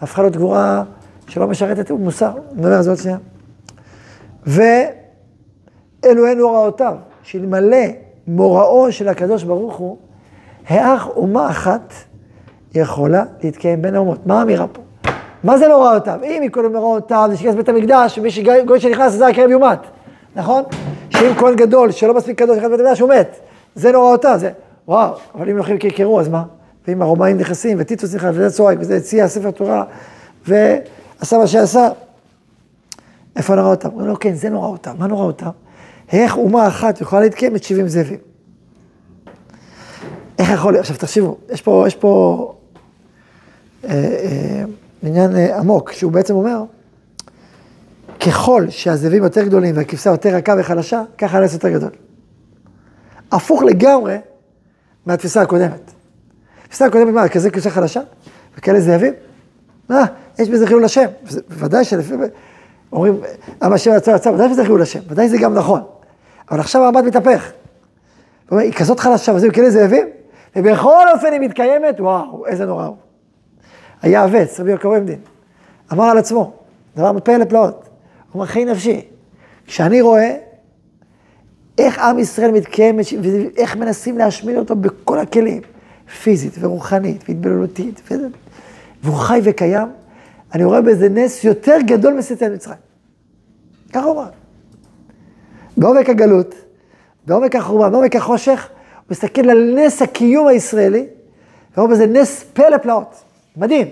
הפכה 0.00 0.22
להיות 0.22 0.36
גבורה 0.36 0.82
שלא 1.26 1.46
משרתת 1.46 1.90
מוסר, 1.90 2.32
נדבר 2.52 2.72
על 2.72 2.82
זה 2.82 2.90
עוד 2.90 2.98
שנייה. 2.98 3.18
ואלוהינו 6.02 6.44
הוראותיו, 6.44 6.94
שאלמלא 7.22 7.86
מוראו 8.28 8.92
של 8.92 9.08
הקדוש 9.08 9.42
ברוך 9.42 9.76
הוא, 9.76 9.96
האח 10.68 11.08
אומה 11.16 11.50
אחת 11.50 11.92
יכולה 12.74 13.24
להתקיים 13.42 13.82
בין 13.82 13.94
האומות. 13.94 14.26
מה 14.26 14.40
האמירה 14.40 14.66
פה? 14.66 14.82
מה 15.44 15.58
זה 15.58 15.68
מוראותיו? 15.68 16.18
אם 16.24 16.42
מכל 16.44 16.68
מוראותיו 16.68 17.28
זה 17.30 17.36
שכנס 17.36 17.54
בית 17.54 17.68
המקדש, 17.68 18.18
מי 18.18 18.30
שגוי 18.30 18.80
שנכנס 18.80 19.14
לזה 19.14 19.26
הקרב 19.26 19.50
יומת, 19.50 19.78
נכון? 20.36 20.62
שאם 21.10 21.34
כהן 21.34 21.56
גדול 21.56 21.90
שלא 21.90 22.14
מספיק 22.14 22.38
קדוש 22.38 22.56
נכנס 22.56 22.66
לבית 22.70 22.80
המקדש 22.80 23.00
הוא 23.00 23.08
מת. 23.08 23.36
זה 23.74 23.92
נוראותה, 23.92 24.38
זה, 24.38 24.50
וואו, 24.88 25.14
אבל 25.34 25.50
אם 25.50 25.56
הולכים 25.56 25.78
קרקרו, 25.78 26.20
אז 26.20 26.28
מה? 26.28 26.42
ואם 26.88 27.02
הרומאים 27.02 27.38
נכנסים, 27.38 27.76
וטיטוס 27.80 28.14
נכנס, 28.14 28.34
וזה 28.34 28.50
צורק, 28.50 28.78
וזה 28.80 28.96
הציע 28.96 29.28
ספר 29.28 29.50
תורה, 29.50 29.84
ועשה 30.46 31.38
מה 31.38 31.46
שעשה, 31.46 31.88
איפה 33.36 33.54
נוראותם? 33.54 33.88
אומרים 33.88 34.08
לו, 34.08 34.18
כן, 34.18 34.34
זה 34.34 34.50
נוראותם. 34.50 34.94
מה 34.98 35.06
נוראותם? 35.06 35.50
איך 36.12 36.36
אומה 36.36 36.68
אחת 36.68 37.00
יכולה 37.00 37.22
להתקיים 37.22 37.56
את 37.56 37.62
70 37.64 37.88
זאבים? 37.88 38.18
איך 40.38 40.50
יכול 40.50 40.72
להיות? 40.72 40.80
עכשיו 40.84 40.96
תחשבו, 40.96 41.36
יש 41.50 41.62
פה, 41.62 41.84
יש 41.86 41.96
פה 41.96 42.54
אה, 43.84 43.90
אה, 43.90 44.62
עניין 45.02 45.36
אה, 45.36 45.58
עמוק, 45.58 45.92
שהוא 45.92 46.12
בעצם 46.12 46.34
אומר, 46.34 46.62
ככל 48.26 48.66
שהזאבים 48.68 49.22
יותר 49.24 49.42
גדולים 49.42 49.76
והכבשה 49.76 50.10
יותר 50.10 50.34
רכה 50.34 50.54
וחלשה, 50.58 51.02
ככה 51.18 51.38
הנס 51.38 51.52
יותר 51.52 51.68
גדול. 51.68 51.90
הפוך 53.32 53.62
לגמרי 53.62 54.16
מהתפיסה 55.06 55.42
הקודמת. 55.42 55.92
התפיסה 56.64 56.86
הקודמת, 56.86 57.14
מה, 57.14 57.28
כזה 57.28 57.50
כבשה 57.50 57.70
חלשה? 57.70 58.00
וכאלה 58.58 58.80
זאבים? 58.80 59.12
מה, 59.88 60.04
יש 60.38 60.48
בזה 60.48 60.66
חילול 60.66 60.84
השם. 60.84 61.06
וזה- 61.26 61.40
בוודאי 61.48 61.84
שלפי... 61.84 62.14
אומרים, 62.92 63.20
עם 63.62 63.72
השם 63.72 63.90
יצא 63.96 64.10
יצא, 64.10 64.28
ודאי 64.28 64.48
שזה 64.48 64.62
חילול 64.64 64.82
השם, 64.82 65.00
ודאי 65.08 65.28
זה 65.28 65.38
גם 65.38 65.54
נכון. 65.54 65.82
אבל 66.50 66.60
עכשיו 66.60 66.84
המבט 66.84 67.04
מתהפך. 67.04 67.44
הוא 68.48 68.50
אומר, 68.50 68.62
היא 68.62 68.72
כזאת 68.72 69.00
חלשה, 69.00 69.32
וזה 69.32 69.50
כאלה 69.50 69.70
זאבים, 69.70 70.06
ובכל 70.56 71.04
אופן 71.14 71.32
היא 71.32 71.40
מתקיימת, 71.40 72.00
וואו, 72.00 72.46
איזה 72.46 72.66
נורא 72.66 72.84
הוא. 72.84 72.96
היה 74.02 74.24
אבץ, 74.24 74.60
רבי 74.60 74.70
יעקב 74.70 74.92
עמדין, 74.96 75.20
אמר 75.92 76.04
על 76.04 76.18
עצמו, 76.18 76.52
דבר 76.96 77.12
מפלא 77.12 77.36
לפלאות, 77.36 77.74
הוא 77.74 78.34
אומר, 78.34 78.46
חיי 78.46 78.64
נפשי, 78.64 79.06
כשאני 79.66 80.00
רואה 80.00 80.36
איך 81.78 81.98
עם 81.98 82.18
ישראל 82.18 82.50
מתקיים, 82.50 82.98
ואיך 83.22 83.76
מנסים 83.76 84.18
להשמיד 84.18 84.56
אותו 84.56 84.76
בכל 84.76 85.18
הכלים, 85.18 85.62
פיזית 86.22 86.52
ורוחנית 86.60 87.24
והתבללותית, 87.28 88.10
והוא 89.02 89.16
חי 89.16 89.40
וקיים, 89.44 89.88
אני 90.54 90.64
רואה 90.64 90.80
בזה 90.80 91.08
נס 91.08 91.44
יותר 91.44 91.76
גדול 91.86 92.14
מסרטן 92.14 92.54
מצרים. 92.54 92.78
ככה 93.92 94.04
הוא 94.04 94.12
אמר. 94.12 94.28
בעומק 95.78 96.10
הגלות, 96.10 96.54
בעומק 97.26 97.56
החורבן, 97.56 97.92
בעומק 97.92 98.16
החושך, 98.16 98.68
הוא 98.94 99.02
מסתכל 99.10 99.50
על 99.50 99.74
נס 99.76 100.02
הקיום 100.02 100.46
הישראלי, 100.46 101.06
ורואה 101.76 101.90
בזה 101.90 102.06
נס 102.06 102.44
פלא 102.52 102.76
פלאות. 102.76 103.14
מדהים. 103.56 103.86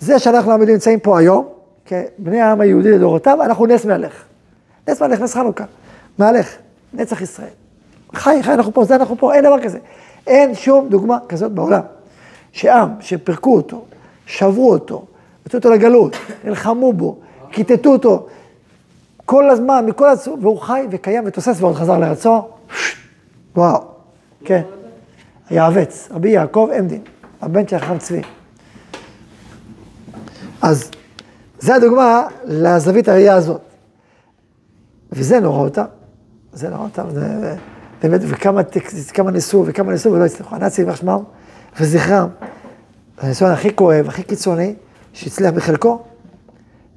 זה 0.00 0.18
שאנחנו 0.18 0.50
העמידים 0.50 0.74
נמצאים 0.74 1.00
פה 1.00 1.18
היום, 1.18 1.48
כבני 1.86 2.40
העם 2.40 2.60
היהודי 2.60 2.90
לדורותיו, 2.90 3.42
אנחנו 3.42 3.66
נס 3.66 3.84
מהלך. 3.84 4.24
נס 4.88 5.02
מהלך, 5.02 5.20
נס 5.20 5.34
חנוכה. 5.34 5.64
מהלך, 6.18 6.56
נצח 6.94 7.20
ישראל. 7.22 7.48
חי, 8.14 8.42
חי, 8.42 8.52
אנחנו 8.52 8.72
פה, 8.72 8.84
זה 8.84 8.94
אנחנו 8.94 9.16
פה, 9.18 9.34
אין 9.34 9.44
דבר 9.44 9.62
כזה. 9.62 9.78
אין 10.26 10.54
שום 10.54 10.88
דוגמה 10.88 11.18
כזאת 11.28 11.52
בעולם. 11.52 11.82
שעם 12.52 12.88
שפירקו 13.00 13.56
אותו, 13.56 13.84
שברו 14.26 14.70
אותו, 14.72 15.04
הוציאו 15.44 15.58
אותו 15.58 15.70
לגלות, 15.70 16.16
נלחמו 16.44 16.92
בו, 16.92 17.16
כיתתו 17.50 17.90
אותו, 17.90 18.26
כל 19.28 19.50
הזמן, 19.50 19.86
מכל 19.86 20.08
הצור, 20.08 20.38
והוא 20.40 20.60
חי 20.60 20.86
וקיים 20.90 21.24
ותוסס 21.26 21.56
ועוד 21.60 21.76
חזר 21.76 21.98
לארצו. 21.98 22.42
וואו, 23.56 23.84
כן. 24.44 24.62
יעבץ, 25.50 26.08
רבי 26.10 26.28
יעקב 26.28 26.68
עמדין, 26.78 27.02
הבן 27.40 27.68
של 27.68 27.78
חכם 27.78 27.98
צבי. 27.98 28.22
אז 30.62 30.90
זה 31.58 31.74
הדוגמה 31.74 32.26
לזווית 32.44 33.08
הראייה 33.08 33.34
הזאת. 33.34 33.60
וזה 35.12 35.40
נורא 35.40 35.64
אותה, 35.64 35.84
זה 36.52 36.68
נורא 36.68 36.82
אותה, 36.82 37.04
באמת, 38.02 38.20
וכמה, 38.24 39.30
ניסו 39.32 39.64
וכמה 39.66 39.92
ניסו 39.92 40.12
ולא 40.12 40.24
הצליחו. 40.24 40.54
הנאצים, 40.54 40.84
יימח 40.84 40.96
שמם 40.96 41.22
וזכרם, 41.80 42.28
הניסיון 43.18 43.50
הכי 43.50 43.76
כואב, 43.76 44.08
הכי 44.08 44.22
קיצוני, 44.22 44.74
שהצליח 45.12 45.52
בחלקו, 45.54 46.02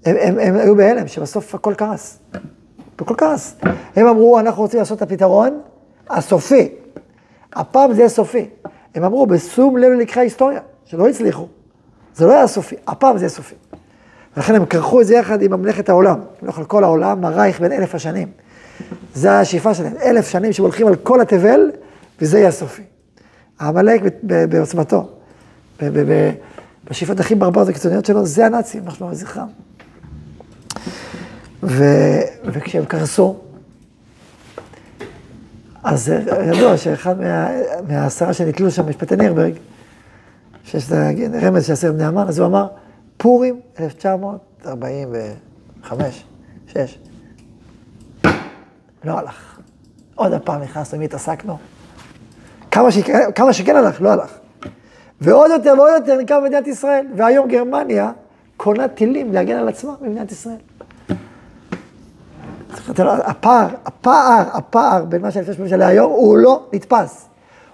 הם, 0.06 0.16
הם, 0.20 0.40
הם 0.40 0.56
היו 0.56 0.76
בהלם, 0.76 1.08
שבסוף 1.08 1.56
הכל 1.56 1.74
קרס. 1.74 2.20
הכל 3.00 3.16
קרס. 3.16 3.56
הם 3.96 4.08
אמרו, 4.08 4.40
אנחנו 4.40 4.62
רוצים 4.62 4.80
לעשות 4.80 4.98
את 4.98 5.02
הפתרון 5.02 5.62
הסופי. 6.10 6.70
הפעם 7.54 7.94
זה 7.94 8.00
יהיה 8.00 8.10
סופי. 8.10 8.50
הם 8.96 9.04
אמרו, 9.04 9.28
בשום 9.28 9.78
לב 9.78 9.92
ללקחי 9.92 10.20
ההיסטוריה, 10.20 10.60
שלא 10.86 11.08
הצליחו. 11.08 11.48
זה 12.16 12.26
לא 12.26 12.34
היה 12.34 12.48
סופי, 12.48 12.76
הפעם 12.88 13.18
זה 13.18 13.24
יהיה 13.24 13.30
סופי. 13.30 13.56
ולכן 14.38 14.56
הם 14.56 14.66
כרכו 14.66 15.02
את 15.02 15.08
זה 15.08 15.16
יחד 15.16 15.42
עם 15.42 15.54
ממלכת 15.54 15.90
העולם. 15.90 16.20
מלוך 16.42 16.58
על 16.58 16.66
כל 16.66 16.84
העולם, 16.84 17.26
הרייך 17.26 17.62
בין 17.62 17.72
אלף 17.72 17.96
השנים. 17.96 18.28
זה 19.14 19.40
השאיפה 19.40 19.74
שלהם, 19.74 19.94
אלף 20.04 20.30
שנים 20.30 20.54
שהולכים 20.54 20.88
על 20.88 20.96
כל 20.96 21.22
התבל, 21.22 21.72
וזה 22.22 22.38
יהיה 22.38 22.50
הסופי. 22.50 22.84
העמלק 23.60 24.02
בעוצמתו, 24.24 25.10
בשאיפות 26.90 27.20
הכי 27.20 27.36
ברברות 27.36 27.68
וקיצוניות 27.70 28.06
שלו, 28.06 28.26
זה 28.26 28.46
הנאצים, 28.46 28.86
מה 28.86 28.92
שלומם 28.92 29.12
וזכרם. 29.12 29.48
ו- 31.64 32.22
וכשהם 32.46 32.86
קרסו, 32.86 33.36
אז 35.84 36.14
ידוע 36.54 36.78
שאחד 36.78 37.20
מה, 37.20 37.50
מהעשרה 37.88 38.34
שנתלו 38.34 38.72
שם, 38.72 38.90
משפטי 38.90 39.16
נירברג, 39.16 39.54
שיש 40.64 40.88
את 40.88 40.92
הרמז 41.34 41.66
של 41.66 41.74
עשרת 41.74 41.96
בני 41.96 42.06
המן, 42.06 42.28
אז 42.28 42.40
הוא 42.40 42.48
אמר, 42.48 42.68
פורים 43.18 43.60
1945, 43.80 46.24
6. 46.68 47.00
לא 49.04 49.20
הלך. 49.20 49.60
עוד 50.16 50.34
הפעם 50.34 50.62
נכנסנו, 50.62 51.00
מי 51.00 51.06
התעסקנו? 51.06 51.58
כמה, 52.72 52.92
שכן, 52.92 53.20
כמה 53.36 53.54
שכן 53.54 53.76
הלך, 53.76 54.02
לא 54.02 54.10
הלך. 54.10 54.38
ועוד 55.22 55.52
יותר 55.52 55.74
ועוד 55.78 55.92
יותר 56.00 56.18
נקרא 56.18 56.40
מדינת 56.40 56.68
ישראל. 56.68 57.06
והיום 57.16 57.48
גרמניה 57.48 58.12
קונה 58.58 58.88
טילים 58.88 59.34
להגן 59.34 59.56
על 59.56 59.68
עצמה 59.68 59.96
במדינת 60.02 60.32
ישראל. 60.32 60.58
הפער, 63.04 63.68
הפער, 63.86 64.44
הפער 64.54 65.06
בין 65.06 65.22
מה 65.22 65.32
שלפני 65.32 65.54
שמונה 65.54 65.70
שנה 65.70 65.78
להיום, 65.78 66.12
הוא 66.12 66.38
לא 66.38 66.64
נתפס. 66.74 67.26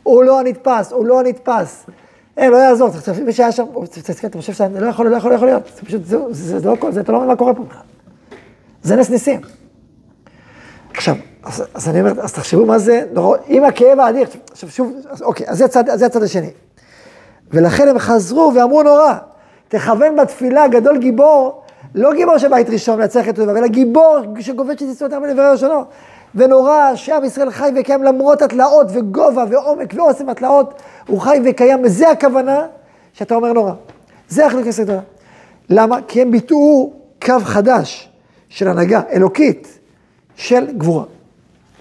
הוא 0.04 0.24
לא 0.24 0.44
נתפס, 0.44 0.92
הוא 0.92 1.06
לא 1.06 1.24
נתפס. 1.24 1.86
אין, 2.38 2.52
לא 2.52 2.58
יעזור, 2.58 2.90
מי 3.26 3.34
שהיה 3.34 3.52
שם, 3.52 3.66
אתה 4.26 4.38
חושב 4.38 4.54
שזה 4.54 4.80
לא 4.80 4.88
יכול, 4.88 5.08
לא 5.08 5.16
יכול, 5.16 5.32
לא 5.32 5.36
יכול 5.36 5.48
להיות. 5.48 5.64
זה 5.76 5.82
פשוט, 5.82 6.06
זה, 6.06 6.18
לא, 6.66 6.78
זה, 6.92 7.02
אתה 7.02 7.12
לא 7.12 7.18
מבין 7.18 7.30
מה 7.30 7.36
קורה 7.36 7.54
פה 7.54 7.64
בכלל. 7.64 7.82
זה 8.84 8.96
נס 8.96 9.10
ניסים. 9.10 9.42
עכשיו, 10.94 11.16
אז, 11.44 11.90
אני 11.90 12.00
אומר, 12.02 12.22
אז 12.22 12.34
תחשבו 12.34 12.66
מה 12.66 12.80
זה 12.80 13.04
עם 13.48 13.64
הכאב 13.64 14.00
האדיר, 14.00 14.28
עכשיו 14.52 14.70
שוב, 14.70 14.94
אוקיי, 15.22 15.50
אז 15.50 15.64
זה 15.96 16.06
הצד 16.06 16.24
השני. 16.24 16.50
ולכן 17.52 17.88
הם 17.88 18.00
חזרו 18.00 18.52
ואמרו 18.56 18.84
נורא, 18.84 19.14
תכוון 19.68 20.16
בתפילה 20.16 20.68
גדול 20.68 20.98
גיבור, 20.98 21.64
לא 21.95 22.13
גיבור 22.13 22.38
של 22.38 22.47
בית 22.47 22.69
ראשון 22.69 23.00
מנצח 23.00 23.30
את 23.30 23.38
אויביו, 23.38 23.58
אלא 23.58 23.67
גיבור 23.67 24.17
שגובש 24.39 24.76
את 24.76 24.82
יסודותם 24.82 25.21
בדברי 25.23 25.50
ראשונו. 25.52 25.84
ונורא 26.36 26.95
שעם 26.95 27.23
ישראל 27.23 27.52
חי 27.52 27.69
וקיים 27.80 28.04
למרות 28.04 28.41
התלאות 28.41 28.88
וגובה 28.93 29.43
ועומק 29.50 29.93
ואוסם 29.93 30.30
התלאות, 30.30 30.82
הוא 31.08 31.21
חי 31.21 31.39
וקיים, 31.45 31.84
וזה 31.84 32.10
הכוונה 32.10 32.67
שאתה 33.13 33.36
אומר 33.36 33.54
נורא. 33.54 33.71
זה 34.30 34.45
החלק 34.45 34.63
כנסת 34.63 34.84
גדולה. 34.84 35.02
למה? 35.69 36.00
כי 36.08 36.21
הם 36.21 36.32
ביטאו 36.32 36.93
קו 37.21 37.34
חדש 37.43 38.10
של 38.50 38.67
הנהגה 38.67 39.02
אלוקית 39.12 39.80
של 40.36 40.78
גבורה. 40.78 41.06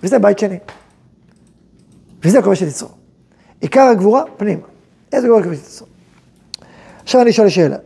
וזה 0.02 0.18
בית 0.18 0.38
שני. 0.38 0.58
וזה 2.24 2.38
הכובש 2.38 2.60
של 2.60 2.66
יצרו. 2.66 2.88
עיקר 3.60 3.82
הגבורה, 3.82 4.22
פנימה. 4.36 4.62
איזה 5.12 5.26
גבורה 5.26 5.40
הכובש 5.40 5.58
של 5.58 5.62
יצרו? 5.64 5.86
עכשיו 7.02 7.22
אני 7.22 7.32
שואל 7.32 7.48
שאלה. 7.48 7.76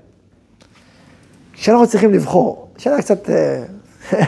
כשאנחנו 1.60 1.86
צריכים 1.86 2.12
לבחור, 2.12 2.68
שאלה 2.78 2.98
קצת 2.98 3.30
אה, 3.30 3.64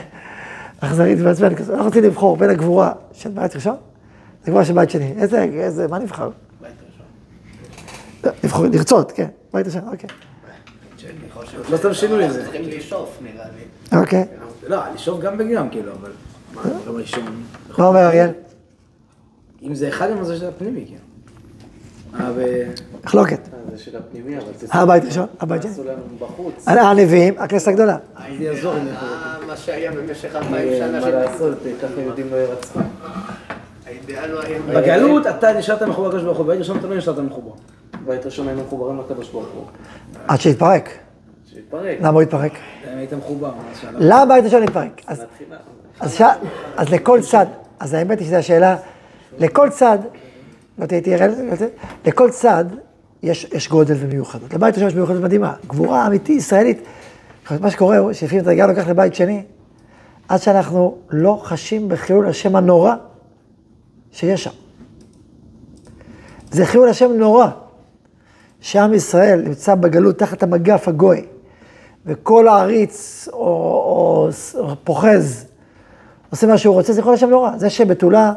אכזרית 0.81 1.19
ומעצבנת 1.21 1.59
כזאת, 1.59 1.71
אנחנו 1.71 1.87
רוצים 1.87 2.05
לבחור 2.05 2.37
בין 2.37 2.51
הגבורה 2.51 2.93
של 3.13 3.31
בית 3.31 3.55
ראשון 3.57 3.77
לגבורה 4.45 4.65
של 4.65 4.73
בית 4.73 4.91
שני. 4.91 5.15
איזה, 5.19 5.43
איזה, 5.43 5.89
מה 5.89 5.99
נבחר? 5.99 6.31
בית 6.61 6.71
ראשון. 6.87 7.07
לא, 8.25 8.31
לבחור, 8.45 8.67
לרצות, 8.67 9.13
כן, 9.13 9.27
בית 9.53 9.67
ראשון, 9.67 9.83
אוקיי. 9.89 10.09
לא 11.71 11.77
סתם 11.77 11.95
שינוי 11.95 12.25
לזה. 12.25 12.43
צריכים 12.43 12.63
לשאוף, 12.65 13.19
נראה 13.23 13.47
לי. 13.93 13.99
אוקיי. 13.99 14.25
לא, 14.67 14.79
לשאוף 14.95 15.21
גם 15.21 15.35
וגם, 15.39 15.71
כאילו, 15.71 15.93
אבל... 15.93 16.13
מה, 16.55 16.63
ראשון. 16.87 17.43
מה 17.79 17.87
אומר 17.87 18.07
אריאל? 18.07 18.31
אם 19.63 19.75
זה 19.75 19.89
אחד, 19.89 20.11
אז 20.11 20.27
זה 20.27 20.49
הפנימי, 20.49 20.85
כאילו. 20.87 21.12
אה. 22.21 22.31
מחלוקת. 23.05 23.39
אה, 23.53 23.59
זה 23.77 23.83
של 23.83 23.97
הפנימי, 23.97 24.39
אבל 24.39 24.47
זה... 24.59 24.67
הבית 24.71 25.05
ראשון, 25.05 25.27
הבית 25.41 25.63
בחוץ. 26.19 26.69
הנביאים, 26.69 27.35
הכנסת 27.39 27.69
הגדולה. 27.69 27.97
אה, 28.17 28.27
מה 29.47 29.57
שהיה 29.57 29.93
במשך 29.93 30.37
אלפיים 30.37 30.73
שנה. 30.79 31.01
מה 31.01 31.07
של- 31.07 31.17
לעשות, 31.19 31.59
ככה 31.83 32.01
יהודים 32.01 32.27
לא 32.31 32.37
ירצחו. 32.37 32.81
בגלות 34.75 35.27
אתה 35.27 35.53
נשארת 35.53 35.83
מחובר 35.83 36.09
לקדוש 36.09 36.23
ברוך 36.25 36.39
הוא, 36.39 36.47
בעת 36.47 36.59
ראשון 36.59 36.79
אתה 36.79 36.87
לא 36.87 36.97
נשארת 36.97 37.19
מחובר. 37.19 37.51
בית 38.07 38.27
ראשון 38.27 38.49
היינו 38.49 38.63
מחוברים 38.63 38.99
לקדוש 39.01 39.31
ברוך 39.31 39.47
הוא. 39.55 39.65
עד 40.29 40.41
שהתפרק. 40.41 40.89
שהתפרק. 41.47 41.99
למה 42.01 42.09
הוא 42.09 42.23
התפרק? 42.23 42.53
היית 42.97 43.13
מחובר. 43.13 43.51
למה 43.99 44.35
בית 44.35 44.45
ראשון 44.45 44.63
התפרק? 44.63 45.03
אז 46.77 46.89
לכל 46.91 47.21
צד, 47.23 47.47
אז 47.81 47.95
האמת 47.95 48.19
היא 48.19 48.27
שזו 48.27 48.37
השאלה, 48.37 48.77
לכל 49.39 49.71
צד 49.71 49.99
תהיה 50.87 51.01
תהיה 51.01 51.17
רל- 51.27 51.35
לכל 52.07 52.31
צד 52.31 52.65
יש, 53.23 53.45
יש 53.53 53.69
גודל 53.69 53.95
ומיוחדות. 53.99 54.55
לבית 54.55 54.75
ראשון 54.75 54.89
יש 54.89 54.95
מיוחדות 54.95 55.23
מדהימה, 55.23 55.55
גבורה 55.67 56.07
אמיתית, 56.07 56.39
ישראלית. 56.39 56.83
מה 57.61 57.71
שקורה 57.71 57.99
הוא 57.99 58.13
שלפעמים 58.13 58.43
אתה 58.45 58.55
גם 58.55 58.69
לוקח 58.69 58.89
לבית 58.89 59.15
שני, 59.15 59.43
עד 60.29 60.41
שאנחנו 60.41 60.97
לא 61.11 61.41
חשים 61.45 61.89
בחילול 61.89 62.27
השם 62.29 62.57
הנורא 62.57 62.95
שיש 64.13 64.45
שם. 64.45 64.51
זה 66.51 66.67
חילול 66.67 66.89
השם 66.89 67.11
נורא, 67.13 67.47
שעם 68.61 68.95
ישראל 68.95 69.43
נמצא 69.43 69.75
בגלות 69.75 70.19
תחת 70.19 70.43
המגף 70.43 70.89
הגוי, 70.89 71.25
וכל 72.07 72.49
העריץ 72.49 73.29
או, 73.33 73.39
או, 73.39 74.29
או 74.55 74.69
פוחז 74.85 75.45
עושה 76.31 76.47
מה 76.47 76.59
שהוא 76.59 76.75
רוצה, 76.75 76.93
זה 76.93 77.03
חילול 77.03 77.15
השם 77.15 77.31
נורא. 77.31 77.51
זה 77.57 77.71
שבתולה, 77.71 78.33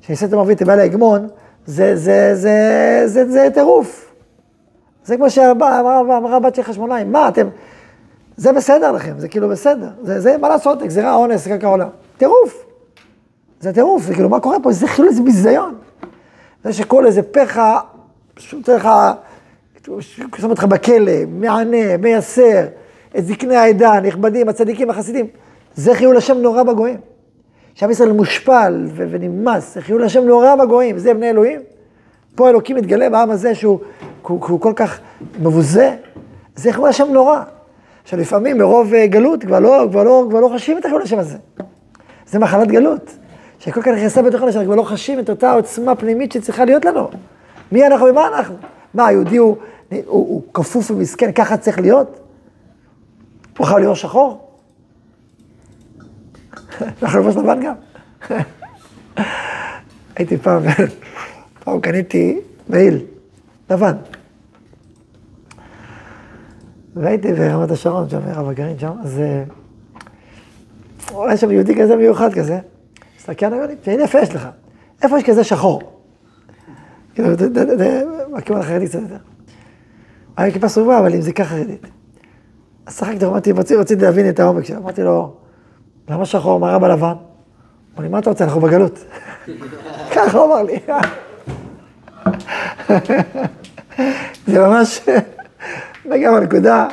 שניסית 0.00 0.32
מרבית 0.34 0.62
לבעלי 0.62 0.82
ההגמון, 0.82 1.20
זה, 1.22 1.28
זה, 1.70 1.96
זה, 1.96 2.34
זה, 2.34 3.02
זה, 3.06 3.30
זה 3.30 3.48
טירוף. 3.54 4.12
זה 5.04 5.16
כמו 5.16 5.30
שאמרה 5.30 6.36
הבת 6.36 6.54
של 6.54 6.62
חשמונאים, 6.62 7.12
מה 7.12 7.28
אתם, 7.28 7.48
זה 8.36 8.52
בסדר 8.52 8.92
לכם, 8.92 9.12
זה 9.18 9.28
כאילו 9.28 9.48
בסדר, 9.48 9.88
זה, 10.02 10.20
זה 10.20 10.36
מה 10.38 10.48
לעשות, 10.48 10.82
גזירה, 10.82 11.14
אונס, 11.14 11.46
קרקע 11.46 11.66
עולם. 11.66 11.88
טירוף. 12.16 12.64
זה 13.60 13.72
טירוף, 13.72 14.02
זה 14.02 14.14
כאילו, 14.14 14.28
מה 14.28 14.40
קורה 14.40 14.56
פה? 14.62 14.72
זה 14.72 14.86
חילול, 14.86 15.12
זה 15.12 15.22
ביזיון. 15.22 15.74
זה 16.64 16.72
שכל 16.72 17.06
איזה 17.06 17.22
פחה, 17.22 17.80
פשוט 18.34 18.68
לך, 18.68 18.88
שם 20.36 20.50
אותך 20.50 20.64
בכלא, 20.64 21.12
מענה, 21.28 21.96
מייסר, 21.96 22.66
את 23.18 23.26
זקני 23.26 23.56
העדה, 23.56 23.92
הנכבדים, 23.92 24.48
הצדיקים, 24.48 24.90
החסידים. 24.90 25.26
זה 25.74 25.94
חילול 25.94 26.16
השם 26.16 26.38
נורא 26.38 26.62
בגויים. 26.62 27.00
שעם 27.80 27.90
ישראל 27.90 28.12
מושפל 28.12 28.86
ו- 28.94 29.04
ונמאס, 29.10 29.74
זה 29.74 29.80
חילול 29.80 30.04
השם 30.04 30.24
נורא 30.24 30.54
בגויים, 30.56 30.98
זה 30.98 31.14
בני 31.14 31.30
אלוהים. 31.30 31.60
פה 32.34 32.50
אלוקים 32.50 32.76
מתגלה 32.76 33.10
בעם 33.10 33.30
הזה 33.30 33.54
שהוא 33.54 33.78
הוא, 34.22 34.46
הוא 34.48 34.60
כל 34.60 34.72
כך 34.76 35.00
מבוזה, 35.38 35.96
זה 36.56 36.72
חילול 36.72 36.88
השם 36.88 37.12
נורא. 37.12 37.42
עכשיו 38.02 38.18
לפעמים 38.18 38.58
מרוב 38.58 38.94
אה, 38.94 39.06
גלות 39.06 39.44
כבר 39.44 39.60
לא, 39.60 39.86
כבר 39.90 40.02
לא, 40.02 40.26
כבר 40.30 40.40
לא 40.40 40.50
חשים 40.54 40.78
את 40.78 40.84
החילול 40.84 41.02
השם 41.02 41.18
הזה. 41.18 41.38
זה 42.26 42.38
מחלת 42.38 42.68
גלות, 42.68 43.10
שכל 43.58 43.82
כך 43.82 43.88
נכנסה 43.88 44.22
בתוכנו, 44.22 44.52
שאנחנו 44.52 44.66
כבר 44.66 44.76
לא 44.76 44.82
חשים 44.82 45.20
את 45.20 45.30
אותה 45.30 45.52
עוצמה 45.52 45.94
פנימית 45.94 46.32
שצריכה 46.32 46.64
להיות 46.64 46.84
לנו. 46.84 47.08
מי 47.72 47.86
אנחנו 47.86 48.06
ומה 48.06 48.28
אנחנו? 48.28 48.54
מה, 48.94 49.06
היהודי 49.06 49.36
הוא, 49.36 49.56
הוא, 49.90 49.98
הוא 50.06 50.42
כפוף 50.54 50.90
ומסכן, 50.90 51.32
ככה 51.32 51.56
צריך 51.56 51.78
להיות? 51.78 52.20
הוא 53.58 53.66
חייב 53.66 53.78
להיות 53.78 53.96
שחור? 53.96 54.49
לבוש 57.02 57.36
לבן 57.36 57.60
גם. 57.64 57.74
הייתי 60.16 60.36
פעם, 60.36 60.62
פעם 61.64 61.80
קניתי 61.80 62.40
מעיל, 62.68 63.04
לבן. 63.70 63.92
והייתי 66.94 67.32
ברמת 67.32 67.70
השרון, 67.70 68.08
שם 68.08 68.18
רב 68.26 68.48
הגרעין 68.48 68.78
שם, 68.78 68.92
אז 69.02 69.20
אה, 69.20 69.44
היה 71.28 71.36
שם 71.36 71.50
יהודי 71.50 71.74
כזה 71.80 71.96
מיוחד 71.96 72.32
כזה, 72.34 72.58
הסתכל 73.18 73.46
עליי, 73.46 73.58
אמר 73.58 73.66
לי, 73.86 74.04
יפה 74.04 74.18
יש 74.18 74.34
לך, 74.34 74.48
איפה 75.02 75.18
יש 75.18 75.24
כזה 75.24 75.44
שחור? 75.44 75.82
כאילו, 77.14 77.34
ד- 77.36 77.42
ד- 77.42 77.58
ד- 77.82 78.02
בכיוון 78.36 78.60
החרדי 78.60 78.86
קצת 78.88 79.00
יותר. 79.02 79.16
היה 80.36 80.52
כיפה 80.52 80.68
סרובה, 80.68 80.98
אבל 80.98 81.14
עם 81.14 81.20
זיקה 81.20 81.44
חרדית. 81.44 81.86
אז 82.86 82.96
צחקתי, 82.96 83.26
אמרתי, 83.26 83.52
רציתי 83.52 84.02
להבין 84.04 84.28
את 84.28 84.40
העומק 84.40 84.64
שלו, 84.64 84.76
אמרתי 84.78 85.02
לו, 85.02 85.36
למה 86.10 86.26
שחור? 86.26 86.60
מה 86.60 86.70
רע 86.70 86.78
בלבן? 86.78 87.06
אמר 87.06 88.02
לי, 88.02 88.08
מה 88.08 88.18
אתה 88.18 88.30
רוצה, 88.30 88.44
אנחנו 88.44 88.60
בגלות. 88.60 88.98
ככה 90.14 90.38
הוא 90.38 90.46
אמר 90.46 90.62
לי. 90.62 90.78
זה 94.46 94.58
ממש, 94.58 95.00
נגע 96.04 96.32
בנקודה, 96.32 96.88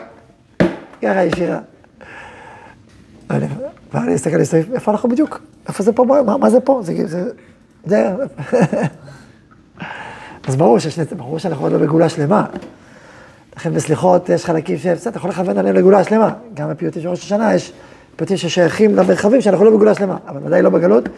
ככה 1.01 1.23
ישירה. 1.23 1.59
ואני 3.29 4.13
מסתכל 4.13 4.37
מסביב, 4.37 4.73
איפה 4.73 4.91
אנחנו 4.91 5.09
בדיוק? 5.09 5.41
איפה 5.67 5.83
זה 5.83 5.93
פה? 5.93 6.05
מה, 6.25 6.37
מה 6.37 6.49
זה 6.49 6.59
פה? 6.59 6.81
זה, 6.83 7.07
זה, 7.07 7.31
זה... 7.85 8.09
אז 10.47 10.55
ברור, 10.55 10.79
שיש, 10.79 10.99
ברור 10.99 11.39
שאנחנו 11.39 11.65
עוד 11.65 11.73
לא 11.73 11.79
בגאולה 11.79 12.09
שלמה. 12.09 12.45
לכן 13.57 13.73
בסליחות 13.73 14.29
יש 14.29 14.45
חלקים 14.45 14.77
אתה 15.07 15.17
יכול 15.17 15.29
לכוון 15.29 15.57
עליהם 15.57 15.75
לגאולה 15.75 16.03
שלמה. 16.03 16.33
גם 16.53 16.69
בפיוטים 16.69 17.01
של 17.01 17.09
ראש 17.09 17.19
השנה 17.19 17.53
יש 17.53 17.73
פיוטים 18.17 18.37
ששייכים 18.37 18.95
למרחבים 18.95 19.41
שאנחנו 19.41 19.65
לא 19.65 19.71
בגאולה 19.71 19.95
שלמה, 19.95 20.17
אבל 20.27 20.39
ודאי 20.43 20.61
לא 20.61 20.69
בגלות. 20.69 21.09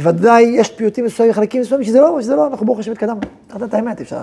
וודאי 0.00 0.42
יש 0.42 0.70
פיוטים 0.70 1.04
מסוימים, 1.04 1.34
חלקים 1.34 1.60
מסוימים, 1.60 1.86
שזה 1.86 2.00
לא, 2.00 2.18
שזה 2.22 2.36
לא, 2.36 2.46
אנחנו 2.46 2.66
ברוך 2.66 2.78
השם 2.78 2.92
התקדמנו. 2.92 3.20
צריך 3.46 3.56
לדעת 3.56 3.68
את 3.68 3.74
האמת, 3.74 4.00
אפשר... 4.00 4.18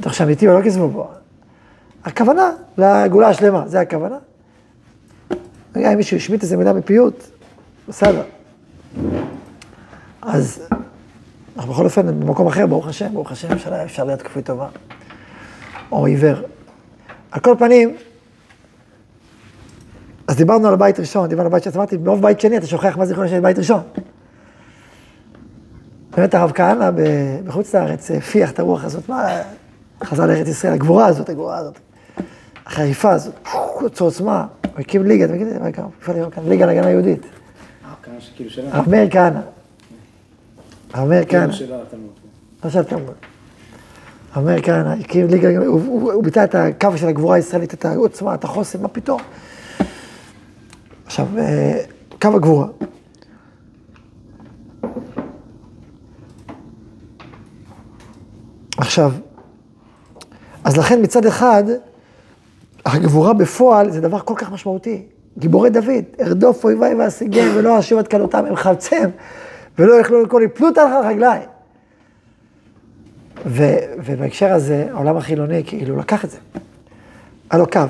אתה 0.00 0.08
חושב 0.08 0.24
אמיתי 0.24 0.48
או 0.48 0.58
לא 0.58 0.64
כסבו 0.64 0.90
פה. 0.94 1.08
הכוונה 2.04 2.50
לגאולה 2.78 3.28
השלמה, 3.28 3.64
זה 3.66 3.80
הכוונה. 3.80 4.16
רגע, 5.76 5.92
אם 5.92 5.96
מישהו 5.96 6.16
השמיט 6.16 6.42
איזה 6.42 6.56
מילה 6.56 6.72
מפיוט, 6.72 7.24
בסדר. 7.88 8.22
אז 10.22 10.68
אנחנו 11.56 11.72
בכל 11.72 11.84
אופן 11.84 12.20
במקום 12.20 12.46
אחר, 12.46 12.66
ברוך 12.66 12.88
השם, 12.88 13.14
ברוך 13.14 13.32
השם, 13.32 13.48
אפשר 13.84 14.04
להיות 14.04 14.22
כפוי 14.22 14.42
טובה. 14.42 14.68
או 15.92 16.06
עיוור. 16.06 16.36
על 17.30 17.40
כל 17.40 17.54
פנים, 17.58 17.96
אז 20.28 20.36
דיברנו 20.36 20.68
על 20.68 20.74
הבית 20.74 21.00
ראשון, 21.00 21.28
דיברנו 21.28 21.46
על 21.46 21.52
הבית 21.52 21.62
שני, 21.62 21.70
אז 21.70 21.76
אמרתי, 21.76 21.96
מרוב 21.96 22.22
בית 22.22 22.40
שני 22.40 22.56
אתה 22.56 22.66
שוכח 22.66 22.96
מה 22.96 23.06
זה 23.06 23.12
יכול 23.12 23.24
להיות 23.24 23.42
בית 23.42 23.58
ראשון. 23.58 23.80
באמת 26.16 26.34
הרב 26.34 26.52
כהנא 26.54 26.90
בחוץ 27.46 27.74
לארץ 27.74 28.10
הפיח 28.10 28.50
את 28.50 28.58
הרוח 28.58 28.84
הזאת, 28.84 29.08
מה, 29.08 29.26
חזר 30.04 30.26
לארץ 30.26 30.48
ישראל, 30.48 30.72
הגבורה 30.72 31.06
הזאת, 31.06 31.28
הגבורה 31.28 31.58
הזאת, 31.58 31.78
החריפה 32.66 33.10
הזאת, 33.10 33.34
יוצא 33.82 34.04
עוצמה, 34.04 34.46
הוא 34.62 34.80
הקים 34.80 35.06
ליגה, 35.06 35.24
אתה 35.24 35.32
מכיר 35.32 35.48
את 35.48 35.52
זה? 35.52 36.30
כאן, 36.30 36.48
ליגה 36.48 36.66
להגנה 36.66 36.90
יהודית. 36.90 37.26
אה. 37.84 38.70
הרב 38.72 38.88
מאיר 38.88 39.10
כהנא. 39.10 39.40
הרב 40.92 41.08
מאיר 41.08 41.24
כהנא. 41.28 41.52
כאילו 41.52 41.76
לא. 41.76 41.82
לא 42.64 42.70
שאלת 42.70 42.88
כמובן. 42.88 43.12
הרב 44.32 44.44
מאיר 44.44 44.62
כהנא 44.62 44.94
הקים 45.00 45.26
ליגה, 45.26 45.48
הוא 45.66 46.24
ביטא 46.24 46.44
את 46.44 46.54
הקו 46.54 46.96
של 46.96 47.08
הגבורה 47.08 47.36
הישראלית, 47.36 47.74
את 47.74 47.84
העוצמה, 47.84 48.34
את 48.34 48.44
החוסן, 48.44 48.82
מה 48.82 48.88
פתאום. 48.88 49.20
עכשיו, 51.08 51.26
אה, 51.38 51.80
קו 52.22 52.28
הגבורה. 52.36 52.66
עכשיו, 58.76 59.12
אז 60.64 60.76
לכן 60.76 61.02
מצד 61.02 61.26
אחד, 61.26 61.64
הגבורה 62.86 63.32
בפועל 63.32 63.90
זה 63.90 64.00
דבר 64.00 64.18
כל 64.18 64.34
כך 64.36 64.52
משמעותי. 64.52 65.02
גיבורי 65.38 65.70
דוד, 65.70 66.04
ארדוף 66.20 66.64
אויביי 66.64 66.94
ואשיגם 66.94 67.48
ולא 67.54 67.78
אשיב 67.78 67.98
עד 67.98 68.08
כלותם, 68.08 68.44
הם 68.44 68.56
חלצם 68.56 69.10
ולא 69.78 69.94
יכלו 69.94 70.22
לכל 70.22 70.42
יפלו 70.44 70.70
תחת 70.70 71.04
רגליי. 71.04 71.40
ו- 73.46 73.78
ובהקשר 74.04 74.52
הזה, 74.52 74.86
העולם 74.92 75.16
החילוני 75.16 75.62
כאילו 75.66 75.96
לקח 75.96 76.24
את 76.24 76.30
זה. 76.30 76.38
היה 77.50 77.58
לו 77.58 77.70
קו, 77.70 77.80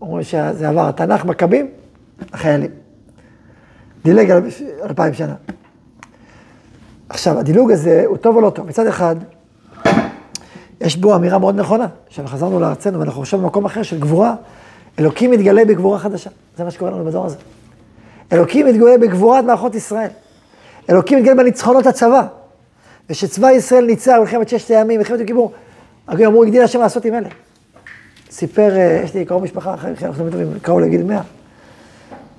אומרים 0.00 0.22
שזה 0.22 0.68
עבר 0.68 0.88
התנ"ך, 0.88 1.24
מכבים, 1.24 1.70
החיילים. 2.32 2.70
דילג 4.04 4.30
על 4.30 4.42
אלפיים 4.82 5.14
שנה. 5.14 5.34
עכשיו, 7.08 7.38
הדילוג 7.38 7.70
הזה 7.70 8.04
הוא 8.06 8.16
טוב 8.16 8.36
או 8.36 8.40
לא 8.40 8.50
טוב? 8.50 8.66
מצד 8.66 8.86
אחד, 8.86 9.16
יש 10.80 10.96
בו 10.96 11.16
אמירה 11.16 11.38
מאוד 11.38 11.56
נכונה, 11.56 11.86
שחזרנו 12.08 12.60
לארצנו 12.60 13.00
ואנחנו 13.00 13.22
עכשיו 13.22 13.40
במקום 13.40 13.64
אחר 13.64 13.82
של 13.82 14.00
גבורה, 14.00 14.34
אלוקים 14.98 15.30
מתגלה 15.30 15.64
בגבורה 15.64 15.98
חדשה. 15.98 16.30
זה 16.56 16.64
מה 16.64 16.70
שקורה 16.70 16.90
לנו 16.90 17.04
בדור 17.04 17.26
הזה. 17.26 17.36
אלוקים 18.32 18.66
מתגלה 18.66 18.98
בגבורת 18.98 19.44
מערכות 19.44 19.74
ישראל. 19.74 20.08
אלוקים 20.90 21.18
מתגלה 21.18 21.34
בניצחונות 21.34 21.86
הצבא. 21.86 22.26
ושצבא 23.10 23.50
ישראל 23.50 23.84
ניצח 23.84 24.14
במלחמת 24.18 24.48
ששת 24.48 24.70
הימים, 24.70 24.98
מלחמת 24.98 25.18
יום 25.18 25.26
כיפור, 25.26 25.52
אמרו, 26.08 26.44
הגדיל 26.44 26.62
השם 26.62 26.80
לעשות 26.80 27.04
עם 27.04 27.14
אלה. 27.14 27.28
סיפר, 28.30 28.76
אה, 28.76 29.00
יש 29.04 29.14
לי 29.14 29.24
קרוב 29.24 29.42
משפחה, 29.42 29.74
אחרי 29.74 29.92
אנחנו 30.02 30.30
טובים, 30.30 30.48
קרוב 30.62 30.80
לגיל 30.80 31.02
100. 31.02 31.20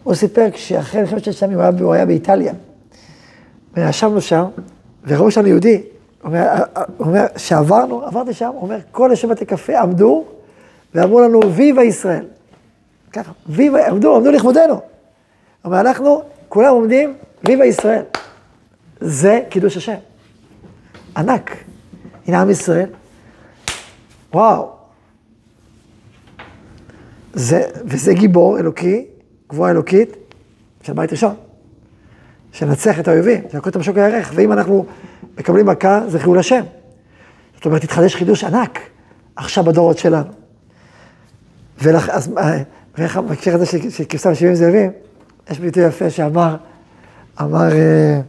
הוא 0.08 0.15
סיפר 0.15 0.52
כשאחרי 0.52 1.02
מלחמת 1.02 1.24
ששת 1.24 1.43
הימים 1.43 1.60
הוא 1.80 1.93
היה, 1.93 2.06
באיטליה. 2.06 2.54
וישבנו 3.74 4.22
שם, 4.22 4.46
וראו 5.08 5.32
שם 5.32 5.46
יהודי. 5.46 5.82
הוא 6.22 6.28
אומר, 6.28 6.48
הוא 6.98 7.08
אומר, 7.08 7.26
שעברנו, 7.38 8.06
עברתי 8.06 8.34
שם, 8.34 8.48
הוא 8.48 8.62
אומר, 8.62 8.78
כל 8.91 9.08
יושבי 9.12 9.32
בתי 9.32 9.46
קפה 9.46 9.80
עמדו, 9.80 10.26
ואמרו 10.96 11.22
לנו, 11.22 11.39
ויבה 11.54 11.84
ישראל. 11.84 12.26
ככה, 13.12 13.32
ויבה, 13.48 13.88
עמדו, 13.88 14.15
עמדו 14.15 14.32
לכבודנו. 14.32 14.74
הוא 14.74 14.82
אומר, 15.65 15.80
אנחנו, 15.80 16.22
כולם 16.50 16.74
עומדים, 16.74 17.13
ויבה 17.43 17.65
ישראל. 17.65 18.04
זה 19.00 19.41
קידוש 19.50 19.78
השם. 19.78 19.98
ענק. 21.17 21.58
הנה 22.28 22.41
עם 22.41 22.50
ישראל. 22.50 22.89
וואו. 24.34 24.70
זה, 27.34 27.62
וזה 27.86 28.13
גיבור 28.13 28.60
אלוקי, 28.60 29.06
גבוהה 29.50 29.72
אלוקית, 29.72 30.16
של 30.84 30.94
בית 30.94 31.12
ראשון. 31.12 31.36
שנצח 32.52 33.00
את 33.00 33.08
האויבים, 33.08 33.44
שנקוד 33.52 33.70
את 33.70 33.76
המשוק 33.76 33.98
הירך, 33.98 34.32
ואם 34.36 34.52
אנחנו 34.52 34.86
מקבלים 35.38 35.66
מכה, 35.66 36.02
זה 36.08 36.20
חילול 36.20 36.40
השם. 36.40 36.64
זאת 37.56 37.66
אומרת, 37.66 37.84
התחדש 37.84 38.16
חידוש 38.16 38.44
ענק, 38.44 38.80
עכשיו 39.36 39.64
בדורות 39.64 39.98
שלנו. 39.98 40.32
ולכ... 41.82 42.10
אז 42.10 42.32
אה, 42.38 42.62
ואיך 42.98 43.18
בהקשר 43.18 43.56
הזה 43.56 43.66
של, 43.66 43.90
של 43.90 44.04
כבשה 44.10 44.30
ושבעים 44.30 44.56
זאבים, 44.56 44.92
יש 45.50 45.60
ביטוי 45.60 45.84
יפה 45.84 46.10
שאמר, 46.10 46.56
אמר, 47.42 47.72
אה, 47.72 48.22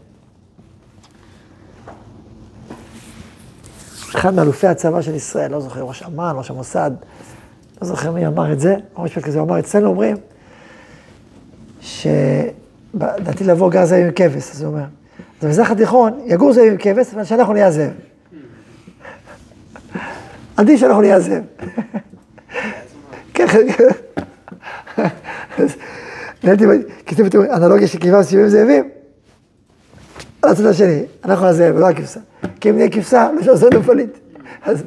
אחד 4.14 4.34
מאלופי 4.34 4.66
הצבא 4.66 5.02
של 5.02 5.14
ישראל, 5.14 5.50
לא 5.50 5.60
זוכר, 5.60 5.82
ראש 5.82 6.02
אמ"ן, 6.02 6.32
ראש 6.36 6.50
המוסד, 6.50 6.90
לא 7.82 7.88
זוכר 7.88 8.12
מי 8.12 8.26
אמר 8.26 8.52
את 8.52 8.60
זה, 8.60 8.76
או 8.96 9.02
משפט 9.02 9.22
כזה, 9.22 9.38
הוא 9.38 9.48
אמר, 9.48 9.58
אצלנו 9.58 9.86
אומרים, 9.86 10.16
שלדעתי 11.80 13.44
לבוא 13.44 13.70
גר 13.70 13.84
זאב 13.84 14.04
עם 14.04 14.10
כבש, 14.16 14.50
אז 14.50 14.62
הוא 14.62 14.72
אומר, 14.72 14.84
אז 15.40 15.46
במזרח 15.46 15.70
התיכון 15.70 16.20
יגור 16.26 16.52
זאב 16.52 16.64
עם 16.64 16.76
כבש, 16.78 17.14
אבל 17.14 17.24
שאנחנו 17.24 17.52
נהיה 17.52 17.70
זאב. 17.70 17.90
עדיף 20.56 20.80
שאנחנו 20.80 21.00
נהיה 21.00 21.20
זאב. 21.20 21.42
אז 25.58 25.76
נהייתי, 26.44 26.64
כתוב 27.06 27.26
את 27.26 27.34
אנלוגיה 27.34 27.88
של 27.88 27.98
כבשה 27.98 28.18
ושבעים 28.18 28.48
זאבים, 28.48 28.88
על 30.42 30.50
הצד 30.50 30.66
השני, 30.66 31.02
אנחנו 31.24 31.46
הזאב 31.46 31.76
ולא 31.76 31.88
הכבשה. 31.88 32.20
כי 32.60 32.70
אם 32.70 32.76
נהיה 32.76 32.90
כבשה, 32.90 33.28
לא 33.36 33.42
שעושה 33.42 33.66
פליט. 33.86 34.18
אז, 34.62 34.82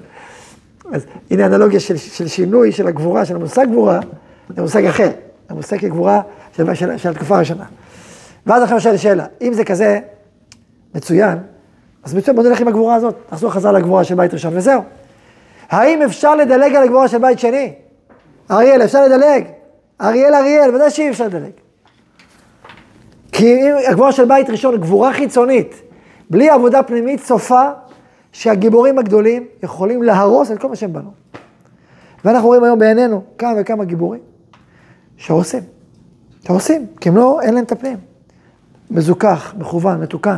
הנה 1.32 1.46
אנלוגיה 1.46 1.80
של, 1.80 2.28
שינוי 2.28 2.72
של 2.72 2.88
הגבורה, 2.88 3.26
של 3.26 3.36
המושג 3.36 3.66
גבורה, 3.72 4.00
זה 4.56 4.62
מושג 4.62 4.86
אחר, 4.86 5.10
המושג 5.50 5.86
גבורה 5.86 6.22
של, 6.56 6.74
של, 6.74 6.98
של 6.98 7.10
התקופה 7.10 7.36
הראשונה. 7.36 7.66
ואז 8.46 8.64
עכשיו 8.64 8.82
שואל 8.82 8.98
שאלה, 8.98 9.26
אם 9.42 9.54
זה 9.54 9.64
כזה 9.66 10.00
מצוין, 10.96 11.38
אז 12.04 12.14
מצוין, 12.14 12.36
בוא 12.36 12.44
נלך 12.44 12.62
עם 12.62 12.68
הגבורה 12.68 12.96
הזאת, 12.96 13.16
נחזור 13.32 13.52
חזרה 13.52 13.72
לגבורה 13.72 14.04
של 14.04 14.16
בית 14.16 14.34
ראשון 14.34 14.58
וזהו. 14.58 14.82
האם 15.70 16.02
אפשר 16.02 16.36
לדלג 16.36 16.76
על 16.76 16.84
הגבורה 16.84 17.08
של 17.08 17.18
בית 17.18 17.40
שני? 17.40 17.74
אריאל, 18.52 18.84
אפשר 18.84 19.06
לדלג? 19.06 19.44
אריאל, 20.02 20.34
אריאל, 20.34 20.76
ודאי 20.76 20.90
שאי 20.90 21.10
אפשר 21.10 21.26
לדלג. 21.26 21.52
כי 23.32 23.56
אם 23.56 23.74
הגבורה 23.90 24.12
של 24.12 24.26
בית 24.26 24.50
ראשון, 24.50 24.78
גבורה 24.78 25.14
חיצונית, 25.14 25.82
בלי 26.30 26.50
עבודה 26.50 26.84
פנימית, 26.84 27.20
סופה 27.20 27.70
שהגיבורים 28.32 29.00
הגדולים 29.00 29.46
יכולים 29.64 30.04
להרוס 30.04 30.52
את 30.52 30.60
כל 30.60 30.70
מה 30.70 30.76
שהם 30.76 30.94
בנו. 30.94 31.12
ואנחנו 32.26 32.48
רואים 32.48 32.64
היום 32.64 32.80
בעינינו 32.80 33.24
כמה 33.38 33.54
וכמה 33.58 33.86
גיבורים 33.86 34.22
שהורסים. 35.18 35.81
שהורסים, 36.46 36.88
כי 37.00 37.10
הם 37.10 37.18
לא, 37.18 37.42
אין 37.42 37.54
להם 37.54 37.64
את 37.64 37.72
הפנים. 37.72 37.98
מזוכח, 38.92 39.54
מכוון, 39.58 40.02
מתוקן. 40.02 40.36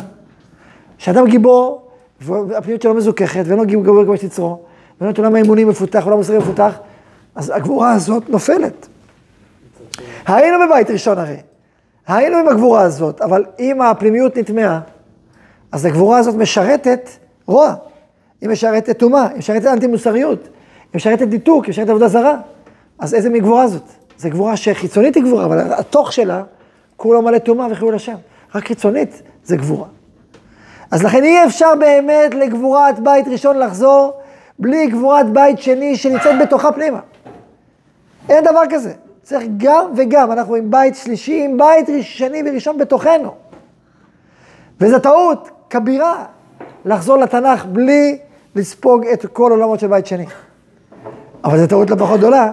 כשאדם 0.98 1.28
גיבור, 1.28 1.88
והפנימיות 2.22 2.82
שלו 2.82 2.94
מזוככת, 2.94 3.44
ואין 3.46 3.60
לו 3.60 3.66
גיבור 3.66 4.04
כמו 4.06 4.18
שתצרו, 4.18 4.60
ואין 5.00 5.08
לו 5.08 5.10
את 5.10 5.18
עולם 5.18 5.36
האמוני 5.36 5.64
מפותח, 5.64 6.04
עולם 6.06 6.18
מוסרי 6.18 6.38
מפותח, 6.38 6.80
אז 7.36 7.52
הגבורה 7.56 7.94
הזאת 7.94 8.30
נופלת. 8.30 8.88
היינו 10.26 10.58
בבית 10.68 10.90
ראשון 10.90 11.18
הרי. 11.18 11.38
היינו 12.08 12.38
עם 12.38 12.48
הגבורה 12.48 12.82
הזאת, 12.82 13.22
אבל 13.22 13.46
אם 13.60 13.82
הפנימיות 13.82 14.38
נטמעה, 14.38 14.80
אז 15.72 15.86
הגבורה 15.86 16.18
הזאת 16.18 16.36
משרתת 16.36 17.10
רוע. 17.46 17.76
היא 18.42 18.50
משרתת 18.50 19.00
טומאה, 19.00 19.28
היא 19.28 19.38
משרתת 19.38 19.66
אנטי 19.66 19.88
מוסריות, 19.88 20.44
היא 20.44 20.50
משרתת 20.96 21.28
ניתוק, 21.28 21.66
היא 21.66 21.70
משרתת 21.70 21.90
עבודה 21.90 22.08
זרה. 22.08 22.38
אז 23.00 23.14
איזה 23.14 23.30
מגבורה 23.30 23.68
זאת? 23.68 23.84
זו 24.24 24.30
גבורה 24.30 24.58
שחיצונית 24.58 25.16
היא 25.16 25.24
גבורה, 25.24 25.46
אבל 25.46 25.74
התוך 25.74 26.14
שלה 26.14 26.44
כולו 26.98 27.22
מלא 27.22 27.38
טומאה 27.38 27.68
וחילול 27.72 27.96
השם. 27.96 28.16
רק 28.56 28.68
חיצונית 28.68 29.22
זה 29.44 29.58
גבורה. 29.58 29.88
אז 30.92 31.04
לכן 31.04 31.24
אי 31.24 31.46
אפשר 31.46 31.74
באמת 31.80 32.34
לגבורת 32.34 33.00
בית 33.00 33.28
ראשון 33.28 33.60
לחזור 33.60 34.14
בלי 34.60 34.88
גבורת 34.88 35.30
בית 35.30 35.60
שני 35.60 35.96
שנמצאת 35.96 36.42
בתוכה 36.42 36.72
פנימה. 36.72 37.00
אין 38.30 38.44
דבר 38.44 38.62
כזה. 38.70 38.94
צריך 39.24 39.44
גם 39.58 39.86
וגם, 39.98 40.32
אנחנו 40.32 40.56
עם 40.56 40.72
בית 40.72 40.96
שלישי, 40.96 41.46
עם 41.46 41.58
בית 41.58 41.88
שני 42.02 42.44
וראשון 42.46 42.78
בתוכנו. 42.78 43.36
וזו 44.82 45.00
טעות 45.00 45.50
כבירה 45.70 46.26
לחזור 46.86 47.18
לתנ"ך 47.18 47.66
בלי 47.66 48.18
לספוג 48.56 49.06
את 49.06 49.26
כל 49.26 49.52
עולמות 49.52 49.80
של 49.80 49.88
בית 49.88 50.06
שני. 50.06 50.26
אבל 51.44 51.58
זו 51.58 51.68
טעות 51.68 51.90
לא 51.90 51.96
פחות 51.96 52.20
גדולה, 52.20 52.52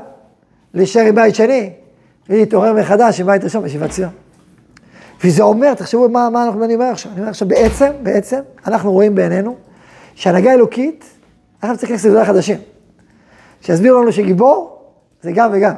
להישאר 0.75 1.03
עם 1.03 1.15
בית 1.15 1.35
שני, 1.35 1.71
ולהתעורר 2.29 2.73
מחדש 2.73 3.21
עם 3.21 3.27
בית 3.27 3.45
ראשון 3.45 3.63
בישיבת 3.63 3.91
ציון. 3.91 4.11
וזה 5.25 5.43
אומר, 5.43 5.75
תחשבו 5.75 6.09
מה, 6.09 6.31
מה 6.31 6.45
אנחנו, 6.45 6.65
אני 6.65 6.75
אומר 6.75 6.85
עכשיו, 6.85 7.13
אני 7.13 7.21
אומר 7.21 7.31
עכשיו, 7.31 7.49
בעצם, 7.49 7.91
בעצם, 8.03 8.41
אנחנו 8.67 8.93
רואים 8.93 9.15
בעינינו 9.15 9.57
שהנהגה 10.15 10.53
אלוקית, 10.53 11.05
אנחנו 11.63 11.77
צריכים 11.77 11.95
להכניס 11.95 12.07
לדברים 12.11 12.27
חדשים. 12.27 12.59
שיסבירו 13.61 14.03
לנו 14.03 14.13
שגיבור 14.13 14.79
זה 15.23 15.33
גם 15.35 15.51
וגם. 15.53 15.75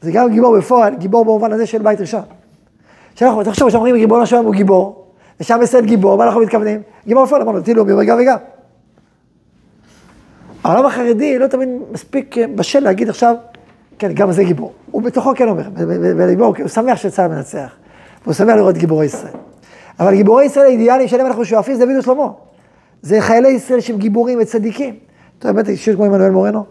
זה 0.00 0.12
גם 0.12 0.30
גיבור 0.30 0.58
בפועל, 0.58 0.94
גיבור 0.94 1.24
במובן 1.24 1.52
הזה 1.52 1.66
של 1.66 1.82
בית 1.82 2.00
ראשון. 2.00 2.22
שאנחנו, 3.14 3.44
תחשוב, 3.44 3.68
כשאומרים 3.68 3.96
גיבור 3.96 4.22
השם 4.22 4.44
הוא 4.44 4.54
גיבור, 4.54 5.06
ושם 5.40 5.60
ישראל 5.62 5.86
גיבור, 5.86 6.18
מה 6.18 6.24
אנחנו 6.24 6.40
מתכוונים? 6.40 6.82
גיבור 7.06 7.24
בפועל, 7.24 7.42
אמרנו, 7.42 7.60
תהיו 7.60 7.76
לאומי, 7.76 8.06
גם 8.06 8.18
וגם. 8.20 8.36
העולם 10.64 10.86
החרדי 10.86 11.38
לא 11.38 11.46
תמיד 11.46 11.68
מספיק 11.92 12.36
בשל 12.54 12.80
להגיד 12.80 13.08
עכשיו, 13.08 13.34
כן, 14.02 14.12
גם 14.12 14.32
זה 14.32 14.44
גיבור. 14.44 14.72
הוא 14.90 15.02
בתוכו 15.02 15.32
כן 15.36 15.48
אומר, 15.48 15.62
וגיבור, 16.16 16.54
הוא 16.58 16.68
שמח 16.68 16.96
שצה"ל 16.96 17.28
מנצח, 17.28 17.72
והוא 18.22 18.34
שמח 18.34 18.54
לראות 18.54 18.78
גיבורי 18.78 19.06
ישראל. 19.06 19.32
אבל 20.00 20.14
גיבורי 20.14 20.44
ישראל 20.44 20.66
האידיאליים 20.66 21.08
שלהם 21.08 21.26
אנחנו 21.26 21.44
שואפים 21.44 21.74
זה 21.74 21.86
דוד 21.86 21.96
ושלמה. 21.98 22.28
זה 23.02 23.20
חיילי 23.20 23.48
ישראל 23.48 23.80
שהם 23.80 23.98
גיבורים 23.98 24.38
וצדיקים. 24.42 24.96
אתה 25.38 25.48
יודע, 25.48 25.52
באמת, 25.52 25.68
אישיות 25.68 25.96
כמו 25.96 26.04
עמנואל 26.04 26.30
מורנו. 26.30 26.64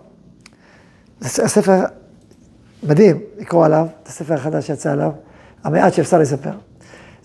זה 1.19 1.43
הספר 1.43 1.79
מדהים 2.83 3.19
לקרוא 3.37 3.65
עליו, 3.65 3.87
את 4.03 4.07
הספר 4.07 4.33
החדש 4.33 4.67
שיצא 4.67 4.91
עליו, 4.91 5.11
המעט 5.63 5.93
שאפשר 5.93 6.19
לספר. 6.19 6.53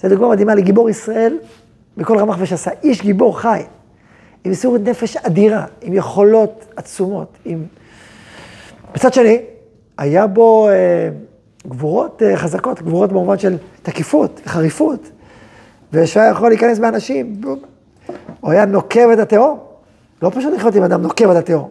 זה 0.00 0.08
דוגמה 0.08 0.28
מדהימה 0.28 0.54
לגיבור 0.54 0.90
ישראל 0.90 1.38
בכל 1.96 2.18
רמ"ח 2.18 2.36
ושסה. 2.38 2.70
איש 2.82 3.02
גיבור 3.02 3.40
חי, 3.40 3.62
עם 4.44 4.50
מסירות 4.52 4.80
נפש 4.80 5.16
אדירה, 5.16 5.64
עם 5.80 5.92
יכולות 5.92 6.64
עצומות. 6.76 7.36
עם... 7.44 7.64
מצד 8.94 9.12
שני, 9.12 9.40
היה 9.98 10.26
בו 10.26 10.68
אה, 10.68 11.08
גבורות 11.68 12.22
אה, 12.22 12.36
חזקות, 12.36 12.82
גבורות 12.82 13.10
במובן 13.10 13.38
של 13.38 13.56
תקיפות 13.82 14.40
וחריפות, 14.46 15.10
ושהיה 15.92 16.30
יכול 16.30 16.48
להיכנס 16.48 16.78
באנשים, 16.78 17.40
הוא 18.40 18.52
היה 18.52 18.64
נוקב 18.64 19.08
את 19.12 19.18
התהום. 19.18 19.58
לא 20.22 20.30
פשוט 20.34 20.54
לחיות 20.54 20.74
עם 20.74 20.82
אדם 20.82 21.02
נוקב 21.02 21.30
את 21.30 21.36
התהום. 21.36 21.70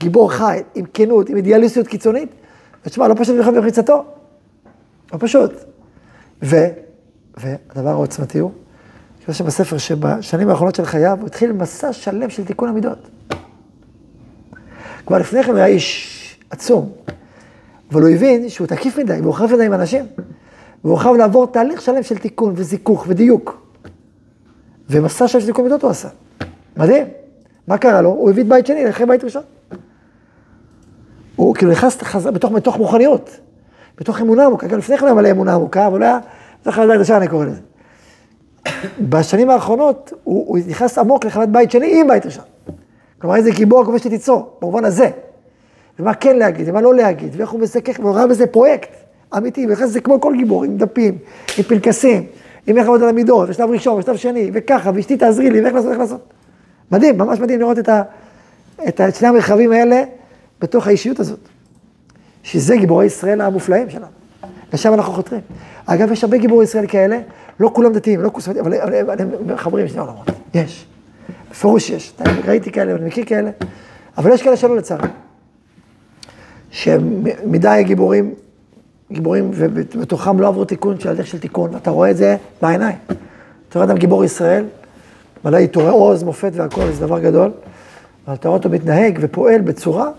גיבור 0.00 0.32
חי, 0.32 0.62
עם 0.74 0.84
כנות, 0.94 1.28
עם 1.28 1.36
אידיאליסטיות 1.36 1.86
קיצונית. 1.86 2.28
ותשמע, 2.86 3.08
לא 3.08 3.14
פשוט 3.18 3.36
לחיות 3.36 3.54
במחיצתו. 3.54 4.04
לא 5.12 5.18
פשוט. 5.20 5.52
ו, 6.42 6.56
והדבר 7.36 7.90
העוצמתי 7.90 8.38
הוא, 8.38 8.50
יש 9.28 9.38
שם 9.38 9.46
בספר 9.46 9.78
שבשנים 9.78 10.48
האחרונות 10.48 10.74
של 10.74 10.84
חייו, 10.84 11.18
הוא 11.20 11.26
התחיל 11.26 11.52
מסע 11.52 11.92
שלם 11.92 12.30
של 12.30 12.44
תיקון 12.44 12.68
המידות. 12.68 13.08
כבר 15.06 15.18
לפני 15.18 15.42
כן 15.42 15.50
הוא 15.50 15.56
היה 15.56 15.66
איש 15.66 16.38
עצום, 16.50 16.92
אבל 17.90 18.02
הוא 18.02 18.10
הבין 18.10 18.48
שהוא 18.48 18.66
תקיף 18.66 18.98
מדי, 18.98 19.18
והוא 19.22 19.34
חייב 19.34 19.52
מדי 19.52 19.66
עם 19.66 19.72
אנשים. 19.72 20.04
והוא 20.84 20.98
חייב 20.98 21.16
לעבור 21.16 21.46
תהליך 21.46 21.82
שלם 21.82 22.02
של 22.02 22.18
תיקון 22.18 22.52
וזיכוך 22.56 23.04
ודיוק. 23.08 23.66
ומסע 24.90 25.28
של 25.28 25.46
תיקון 25.46 25.64
מידות 25.64 25.82
הוא 25.82 25.90
עשה. 25.90 26.08
מדהים. 26.76 27.06
מה 27.66 27.78
קרה 27.78 28.02
לו? 28.02 28.08
הוא 28.08 28.30
הביא 28.30 28.42
את 28.42 28.48
בית 28.48 28.66
שני 28.66 28.90
אחרי 28.90 29.06
בית 29.06 29.24
ראשון. 29.24 29.42
הוא 31.36 31.54
כאילו 31.54 31.72
נכנס 31.72 31.98
בתוך, 32.34 32.52
בתוך 32.52 32.76
מוכניות, 32.76 33.30
בתוך 33.98 34.20
אמונה 34.20 34.46
עמוקה, 34.46 34.66
גם 34.66 34.78
לפני 34.78 34.98
כן 34.98 35.04
היה 35.04 35.14
מלא 35.14 35.30
אמונה 35.30 35.54
עמוקה, 35.54 35.86
אבל 35.86 36.02
היה, 36.02 36.18
בתוך 36.62 36.78
בית 36.78 36.98
ראשון 36.98 37.16
אני 37.16 37.28
קורא 37.28 37.44
לזה. 37.44 37.60
בשנים 39.00 39.50
האחרונות 39.50 40.12
הוא, 40.24 40.44
הוא 40.48 40.58
נכנס 40.68 40.98
עמוק 40.98 41.24
לחמת 41.24 41.48
בית 41.48 41.70
שני 41.70 42.00
עם 42.00 42.08
בית 42.08 42.26
ראשון. 42.26 42.44
כלומר, 43.18 43.36
איזה 43.36 43.50
גיבור 43.50 43.82
הכובש 43.82 44.00
שתיצור, 44.00 44.58
במובן 44.60 44.84
הזה. 44.84 45.10
ומה 45.98 46.14
כן 46.14 46.36
להגיד, 46.36 46.68
ומה 46.68 46.80
לא 46.80 46.94
להגיד, 46.94 47.32
ואיך 47.36 47.50
הוא 47.50 47.60
מזכך, 47.60 47.96
והוא 48.00 48.14
ראה 48.14 48.26
בזה 48.26 48.46
פרויקט 48.46 48.88
אמיתי, 49.36 49.66
ונכנס 49.66 49.88
לזה 49.88 50.00
כמו 50.00 50.20
כל 50.20 50.34
גיבור, 50.36 50.64
עם 50.64 50.76
דפים, 50.76 51.18
עם 51.58 51.64
פנקסים, 51.64 52.26
עם 52.66 52.78
איך 52.78 52.86
לעבוד 52.86 53.02
על 53.02 53.08
המידות, 53.08 53.48
ושלב 53.48 53.70
ראשון, 53.70 53.98
ושלב 53.98 54.16
שני, 54.16 54.50
וככה, 54.54 54.90
ואשתי 54.94 55.16
תעזרי 55.16 55.50
לי, 55.50 55.60
ואיך 55.60 55.74
לעשות, 55.74 55.90
איך 55.90 55.98
לעשות. 55.98 56.20
מדהים, 56.92 57.18
ממש 57.18 57.40
מדהים 57.40 57.60
לראות 57.60 57.78
את, 57.78 57.88
ה, 57.88 58.02
את 58.88 59.00
שני 59.14 59.28
המרחבים 59.28 59.72
האלה 59.72 60.02
בתוך 60.60 60.86
האישיות 60.86 61.20
הזאת. 61.20 61.38
שזה 62.42 62.76
גיבורי 62.76 63.06
ישראל 63.06 63.40
המופלאים 63.40 63.90
שלנו. 63.90 64.06
לשם 64.72 64.94
אנחנו 64.94 65.12
חותרים. 65.12 65.40
אגב, 65.86 66.12
יש 66.12 66.24
הרבה 66.24 66.36
גיבורי 66.36 66.64
ישראל 66.64 66.86
כאלה, 66.86 67.18
לא 67.60 67.70
כולם 67.72 67.92
דתיים, 67.92 68.20
לא 68.20 68.30
כולם, 68.30 68.66
אבל 68.66 69.20
הם 69.20 69.30
מחברים 69.46 69.88
שני 69.88 70.00
עולמות. 70.00 70.30
יש. 70.54 70.86
בפירוש 71.50 71.90
יש. 71.90 72.14
ראיתי 72.44 72.72
כאלה, 72.72 72.94
אני 72.94 73.06
מכיר 73.06 73.24
כאלה, 73.24 73.50
אבל 74.18 74.32
יש 74.32 74.42
כאלה 74.42 74.56
שלא 74.56 74.76
לצערי. 74.76 75.08
שמדי 76.70 77.82
גיבורים, 77.84 78.34
גיבורים, 79.12 79.50
ובתוכם 79.54 80.40
לא 80.40 80.48
עברו 80.48 80.64
תיקון 80.64 81.00
של 81.00 81.08
הדרך 81.08 81.26
של 81.26 81.38
תיקון, 81.38 81.74
ואתה 81.74 81.90
רואה 81.90 82.10
את 82.10 82.16
זה 82.16 82.36
בעיניים. 82.62 82.98
אתה 83.68 83.78
רואה 83.78 83.84
אדם 83.84 83.96
גיבור 83.96 84.24
ישראל, 84.24 84.64
מלא 85.44 85.56
עיטורי 85.56 85.88
עוז, 85.88 86.22
מופת 86.22 86.52
והכל, 86.54 86.90
זה 86.92 87.06
דבר 87.06 87.20
גדול. 87.20 87.50
אבל 88.26 88.34
אתה 88.34 88.48
רואה 88.48 88.58
אותו 88.58 88.70
מתנהג 88.70 89.18
ופועל 89.20 89.60
בצורה, 89.60 90.10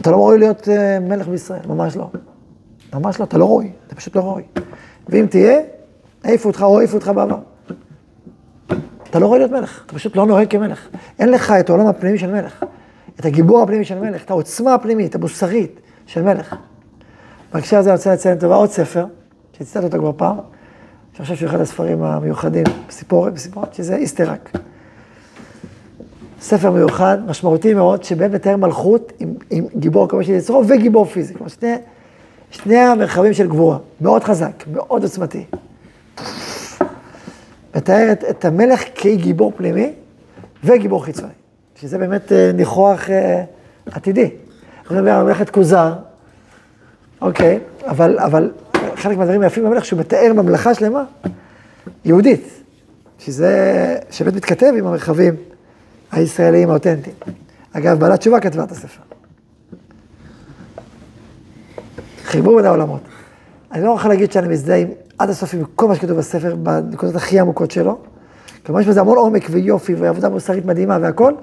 אתה 0.00 0.10
לא 0.10 0.16
ראוי 0.16 0.38
להיות 0.38 0.68
אה, 0.68 1.00
מלך 1.00 1.28
בישראל, 1.28 1.60
ממש 1.68 1.96
לא. 1.96 2.08
ממש 2.94 3.20
לא, 3.20 3.24
אתה 3.24 3.38
לא 3.38 3.44
ראוי, 3.44 3.70
אתה 3.86 3.94
פשוט 3.94 4.16
לא 4.16 4.20
ראוי. 4.20 4.42
ואם 5.08 5.26
תהיה, 5.26 5.60
העיפו 6.24 6.48
אותך 6.48 6.62
או 6.62 6.78
העיפו 6.78 6.94
אותך 6.96 7.08
בעבר. 7.08 7.38
אתה 9.14 9.22
לא 9.22 9.26
ראוי 9.26 9.38
להיות 9.38 9.50
מלך, 9.50 9.82
אתה 9.86 9.94
פשוט 9.94 10.16
לא 10.16 10.26
נוהג 10.26 10.50
כמלך. 10.50 10.88
אין 11.18 11.28
לך 11.28 11.50
את 11.50 11.68
העולם 11.70 11.86
הפנימי 11.86 12.18
של 12.18 12.32
מלך, 12.32 12.64
את 13.20 13.24
הגיבור 13.24 13.62
הפנימי 13.62 13.84
של 13.84 13.98
מלך, 13.98 14.24
את 14.24 14.30
העוצמה 14.30 14.74
הפנימית, 14.74 15.14
המוסרית 15.14 15.80
של 16.06 16.22
מלך. 16.22 16.56
בהקשר 17.52 17.78
הזה 17.78 17.90
אני 17.90 17.96
רוצה 17.96 18.12
לציין 18.12 18.38
טובה 18.38 18.54
עוד 18.54 18.70
ספר, 18.70 19.06
שהצטטתי 19.58 19.84
אותו 19.84 19.98
כבר 19.98 20.12
פעם, 20.16 20.36
שאני 21.12 21.24
חושב 21.24 21.36
שהוא 21.36 21.48
אחד 21.48 21.60
הספרים 21.60 22.02
המיוחדים 22.02 22.64
בסיפור, 22.88 23.30
בסיפורת, 23.30 23.74
שזה 23.74 23.96
איסטראק. 23.96 24.50
ספר 26.40 26.70
מיוחד, 26.70 27.18
משמעותי 27.26 27.74
מאוד, 27.74 28.04
שבאמת 28.04 28.34
מתאר 28.34 28.56
מלכות 28.56 29.12
עם, 29.18 29.34
עם 29.50 29.66
גיבור 29.76 30.08
כמו 30.08 30.24
של 30.24 30.32
יצרו 30.32 30.62
וגיבור 30.68 31.04
פיזי. 31.04 31.34
כלומר, 31.34 31.48
שני, 31.48 31.74
שני 32.50 32.76
המרחבים 32.76 33.32
של 33.34 33.48
גבורה, 33.48 33.78
מאוד 34.00 34.24
חזק, 34.24 34.64
מאוד 34.72 35.02
עוצמתי. 35.02 35.44
מתאר 37.74 38.12
את, 38.12 38.24
את 38.30 38.44
המלך 38.44 38.84
כגיבור 38.94 39.52
פנימי 39.56 39.92
וגיבור 40.64 41.04
חיצוני, 41.04 41.32
שזה 41.80 41.98
באמת 41.98 42.32
אה, 42.32 42.50
ניחוח 42.54 43.10
אה, 43.10 43.44
עתידי. 43.86 44.30
אני 44.90 44.98
מדבר 44.98 45.10
על 45.10 45.22
ממלכת 45.22 45.50
כוזר, 45.50 45.94
אוקיי, 47.20 47.58
אבל, 47.86 48.18
אבל 48.18 48.52
חלק 48.96 49.18
מהדברים 49.18 49.42
היפים 49.42 49.64
במלך 49.64 49.84
שהוא 49.84 50.00
מתאר 50.00 50.32
ממלכה 50.32 50.74
שלמה, 50.74 51.04
יהודית, 52.04 52.48
שזה, 53.18 53.96
שבאמת 54.10 54.34
מתכתב 54.34 54.72
עם 54.78 54.86
המרחבים 54.86 55.34
הישראליים 56.12 56.70
האותנטיים. 56.70 57.16
אגב, 57.72 57.98
בעלת 57.98 58.20
תשובה 58.20 58.40
כתבה 58.40 58.64
את 58.64 58.70
הספר. 58.70 59.02
חיבור 62.24 62.56
בין 62.56 62.64
העולמות. 62.64 63.00
אני 63.72 63.84
לא 63.84 63.94
יכול 63.98 64.10
להגיד 64.10 64.32
שאני 64.32 64.48
מזדהה 64.48 64.76
עם 64.76 64.88
עד 65.18 65.30
הסוף 65.30 65.54
עם 65.54 65.64
כל 65.74 65.88
מה 65.88 65.94
שכתוב 65.94 66.18
בספר, 66.18 66.56
בנקודות 66.56 67.16
הכי 67.16 67.40
עמוקות 67.40 67.70
שלו. 67.70 67.98
כלומר, 68.66 68.80
יש 68.80 68.86
בזה 68.86 69.00
המון 69.00 69.18
עומק 69.18 69.46
ויופי 69.50 69.94
ועבודה 69.94 70.28
מוסרית 70.28 70.64
מדהימה 70.64 70.98
והכל. 71.00 71.34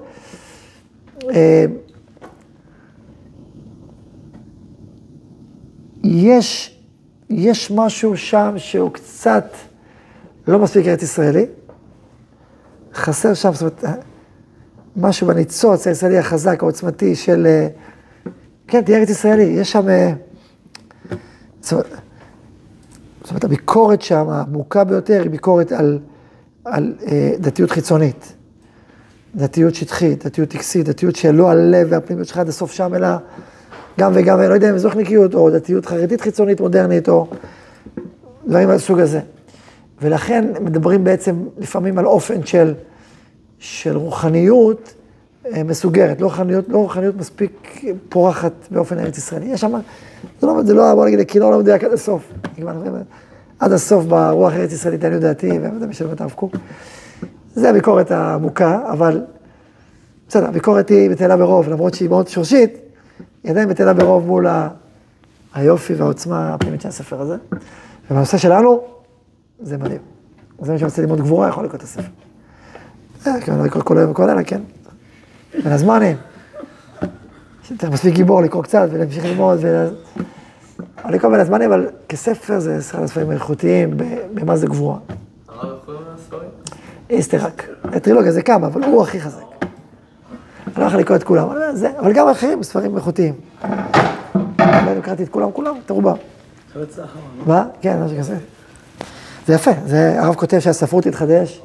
אה, 1.30 1.64
יש, 6.04 6.78
יש 7.30 7.70
משהו 7.70 8.16
שם 8.16 8.54
שהוא 8.56 8.90
קצת 8.90 9.54
לא 10.48 10.58
מספיק 10.58 10.86
ארץ 10.86 11.02
ישראלי. 11.02 11.46
חסר 12.94 13.34
שם, 13.34 13.52
זאת 13.52 13.84
אומרת, 13.84 13.98
משהו 14.96 15.26
בניצוץ 15.26 15.86
הישראלי 15.86 16.18
החזק, 16.18 16.62
העוצמתי 16.62 17.14
של... 17.14 17.46
אה, 17.46 17.68
כן, 18.66 18.82
תהיה 18.82 18.98
ארץ 18.98 19.10
ישראלי, 19.10 19.42
יש 19.42 19.72
שם... 19.72 19.88
אה, 19.88 20.12
זאת 21.60 21.72
אומרת, 21.72 21.86
זאת 23.22 23.30
אומרת, 23.30 23.44
הביקורת 23.44 24.02
שם, 24.02 24.28
העמוקה 24.28 24.84
ביותר, 24.84 25.20
היא 25.22 25.30
ביקורת 25.30 25.72
על, 25.72 25.98
על 26.64 26.94
אה, 27.06 27.32
דתיות 27.38 27.70
חיצונית. 27.70 28.32
דתיות 29.34 29.74
שטחית, 29.74 30.26
דתיות 30.26 30.48
טקסית, 30.48 30.88
דתיות 30.88 31.16
שלא 31.16 31.50
הלב 31.50 31.86
והפנימיות 31.90 32.28
שלך 32.28 32.38
עד 32.38 32.48
הסוף 32.48 32.72
שם, 32.72 32.94
אלא 32.94 33.08
גם 33.98 34.12
וגם, 34.14 34.40
לא 34.40 34.54
יודע 34.54 34.70
אם 34.70 34.78
זוכניקיות, 34.78 35.34
או 35.34 35.50
דתיות 35.50 35.86
חרדית 35.86 36.20
חיצונית 36.20 36.60
מודרנית, 36.60 37.08
או 37.08 37.26
דברים 38.46 38.68
מהסוג 38.68 39.00
הזה. 39.00 39.20
ולכן 40.02 40.44
מדברים 40.60 41.04
בעצם 41.04 41.36
לפעמים 41.58 41.98
על 41.98 42.06
אופן 42.06 42.46
של, 42.46 42.74
של 43.58 43.96
רוחניות 43.96 44.94
מסוגרת, 45.64 46.20
לא 46.20 46.26
רוחניות, 46.26 46.68
לא 46.68 46.78
רוחניות 46.78 47.16
מספיק 47.16 47.82
פורחת 48.08 48.52
באופן 48.70 48.98
ארץ 48.98 49.18
ישראלי. 49.18 49.46
יש 49.46 49.60
שם, 49.60 49.72
זה 50.40 50.46
לא, 50.46 50.62
זה 50.62 50.74
לא, 50.74 50.94
בוא 50.94 51.06
נגיד, 51.06 51.28
כאילו 51.28 51.50
לא 51.50 51.58
מדויק 51.58 51.84
עד 51.84 51.92
הסוף. 51.92 52.32
עד 53.58 53.72
הסוף 53.72 54.04
ברוח 54.04 54.52
ארץ 54.52 54.72
ישראלית, 54.72 55.04
אני 55.04 55.18
דעתי, 55.18 55.50
ובוודאי 55.58 55.88
משלמת 55.88 56.20
הרב 56.20 56.30
קוק. 56.30 56.56
זה 57.54 57.70
הביקורת 57.70 58.10
העמוקה, 58.10 58.80
אבל 58.92 59.20
בסדר, 60.28 60.48
הביקורת 60.48 60.88
היא 60.88 61.10
בטלה 61.10 61.36
ברוב, 61.36 61.68
למרות 61.68 61.94
שהיא 61.94 62.08
מאוד 62.08 62.28
שורשית, 62.28 62.76
היא 63.44 63.50
עדיין 63.50 63.68
בטלה 63.68 63.92
ברוב 63.94 64.26
מול 64.26 64.46
ה... 64.46 64.68
היופי 65.54 65.94
והעוצמה 65.94 66.54
הפנימית 66.54 66.80
של 66.80 66.88
הספר 66.88 67.20
הזה. 67.20 67.36
ובנושא 68.10 68.38
שלנו, 68.38 68.84
זה 69.60 69.78
מדהים. 69.78 70.00
זה 70.60 70.72
מי 70.72 70.78
שרוצה 70.78 71.02
ללמוד 71.02 71.20
גבורה, 71.20 71.48
יכול 71.48 71.64
לקרוא 71.64 71.76
את 71.76 71.82
הספר. 71.82 72.08
אה, 73.26 73.40
כן, 73.40 73.58
לא 73.58 73.64
לקרוא 73.64 73.82
כל 73.82 73.98
היום 73.98 74.10
וכל 74.10 74.26
לילה, 74.26 74.44
כן. 74.44 74.60
בין 75.54 75.72
הזמנים. 75.72 76.16
צריך 77.78 77.92
מספיק 77.92 78.14
גיבור 78.14 78.42
לקרוא 78.42 78.62
קצת 78.62 78.88
ולהמשיך 78.92 79.24
ללמוד. 79.24 79.58
ו... 79.62 79.88
אבל 81.04 81.14
לקרוא 81.14 81.32
בין 81.32 81.40
הזמנים, 81.40 81.72
אבל 81.72 81.88
כספר 82.08 82.58
זה 82.58 82.78
אחד 82.78 83.02
הספרים 83.02 83.30
האיכותיים 83.30 83.96
במה 84.34 84.56
זה 84.56 84.66
גבורה. 84.66 84.98
הרב 85.48 85.78
קוראים 85.84 86.02
לספרים? 86.14 86.48
איסטראק. 87.10 87.68
הטרילוגיה 87.84 88.32
זה 88.32 88.42
כמה, 88.42 88.66
אבל 88.66 88.84
הוא 88.84 89.02
הכי 89.02 89.20
חזק. 89.20 89.42
אני 90.66 90.84
לא 90.84 90.84
יכול 90.84 91.00
לקרוא 91.00 91.16
את 91.16 91.22
כולם, 91.22 91.48
אבל, 91.48 91.76
זה, 91.76 91.90
אבל 91.98 92.12
גם 92.12 92.28
אחרים 92.28 92.62
ספרים 92.62 92.96
איכותיים. 92.96 93.34
לא 94.58 95.00
קראתי 95.02 95.22
את 95.22 95.28
כולם, 95.28 95.52
כולם, 95.52 95.74
את 95.86 95.90
רובם. 95.90 96.16
מה? 97.46 97.64
כן, 97.80 98.02
משהו 98.02 98.18
כזה. 98.18 98.36
זה 99.46 99.54
יפה, 99.54 99.70
זה 99.86 100.20
הרב 100.20 100.34
כותב 100.34 100.58
שהספרות 100.58 101.04
תתחדש, 101.04 101.62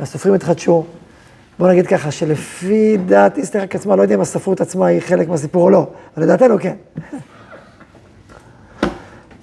והסופרים 0.00 0.34
יתחדשו. 0.34 0.84
בוא 1.60 1.68
נגיד 1.68 1.86
ככה, 1.86 2.10
שלפי 2.10 2.96
דעת 2.96 3.38
איסטראק 3.38 3.74
עצמה, 3.74 3.96
לא 3.96 4.02
יודע 4.02 4.14
אם 4.14 4.20
הספרות 4.20 4.60
עצמה 4.60 4.86
היא 4.86 5.00
חלק 5.00 5.28
מהסיפור 5.28 5.62
או 5.62 5.70
לא, 5.70 5.86
אבל 6.16 6.24
לדעתנו 6.24 6.56
כן. 6.60 6.74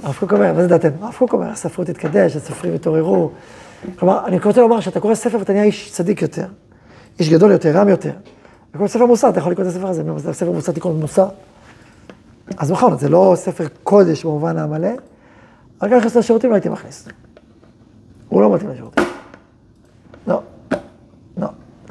הרב 0.04 0.16
קוק 0.20 0.34
אומר, 0.34 0.54
מה 0.54 0.62
זה 0.62 0.68
דעתנו? 0.68 0.92
הרב 1.02 1.14
קוק 1.18 1.34
אומר, 1.34 1.50
הספרות 1.50 1.88
תתקדש, 1.88 2.36
הסופרים 2.36 2.76
יתעוררו. 2.76 3.32
כלומר, 4.00 4.26
אני 4.26 4.40
רוצה 4.40 4.62
לומר 4.62 4.80
שאתה 4.80 5.00
קורא 5.00 5.16
ספר 5.16 5.38
ואתה 5.40 5.54
נהיה 5.54 5.66
איש 5.66 5.92
צדיק 5.92 6.22
יותר, 6.22 6.46
איש 7.20 7.30
גדול 7.30 7.52
יותר, 7.52 7.78
רם 7.78 7.90
יותר. 7.90 8.12
אתה 8.70 8.78
קורא 8.78 8.88
ספר 8.88 9.06
מוסר, 9.06 9.30
אתה 9.30 9.40
יכול 9.40 9.52
לקרוא 9.52 9.68
את 9.68 9.72
הספר 9.72 9.88
הזה, 9.88 10.04
זה 10.18 10.34
ספר 10.34 10.52
מוסר 10.52 10.72
תיקון 10.72 11.00
מוסר. 11.00 11.28
אז 12.58 12.72
נכון, 12.72 12.98
זה 12.98 13.10
לא 13.10 13.34
ספר 13.36 13.66
קודש 13.84 14.26
במובן 14.26 14.58
המלא, 14.58 14.92
רק 15.82 15.92
נכנס 15.92 16.16
לשירותים 16.16 16.50
לא 16.50 16.56
הייתי 16.56 16.70
מכניס. 16.70 17.08
הוא 18.30 18.42
לא 18.42 18.56
מתאים 18.56 18.70
לשירותים. 18.70 19.17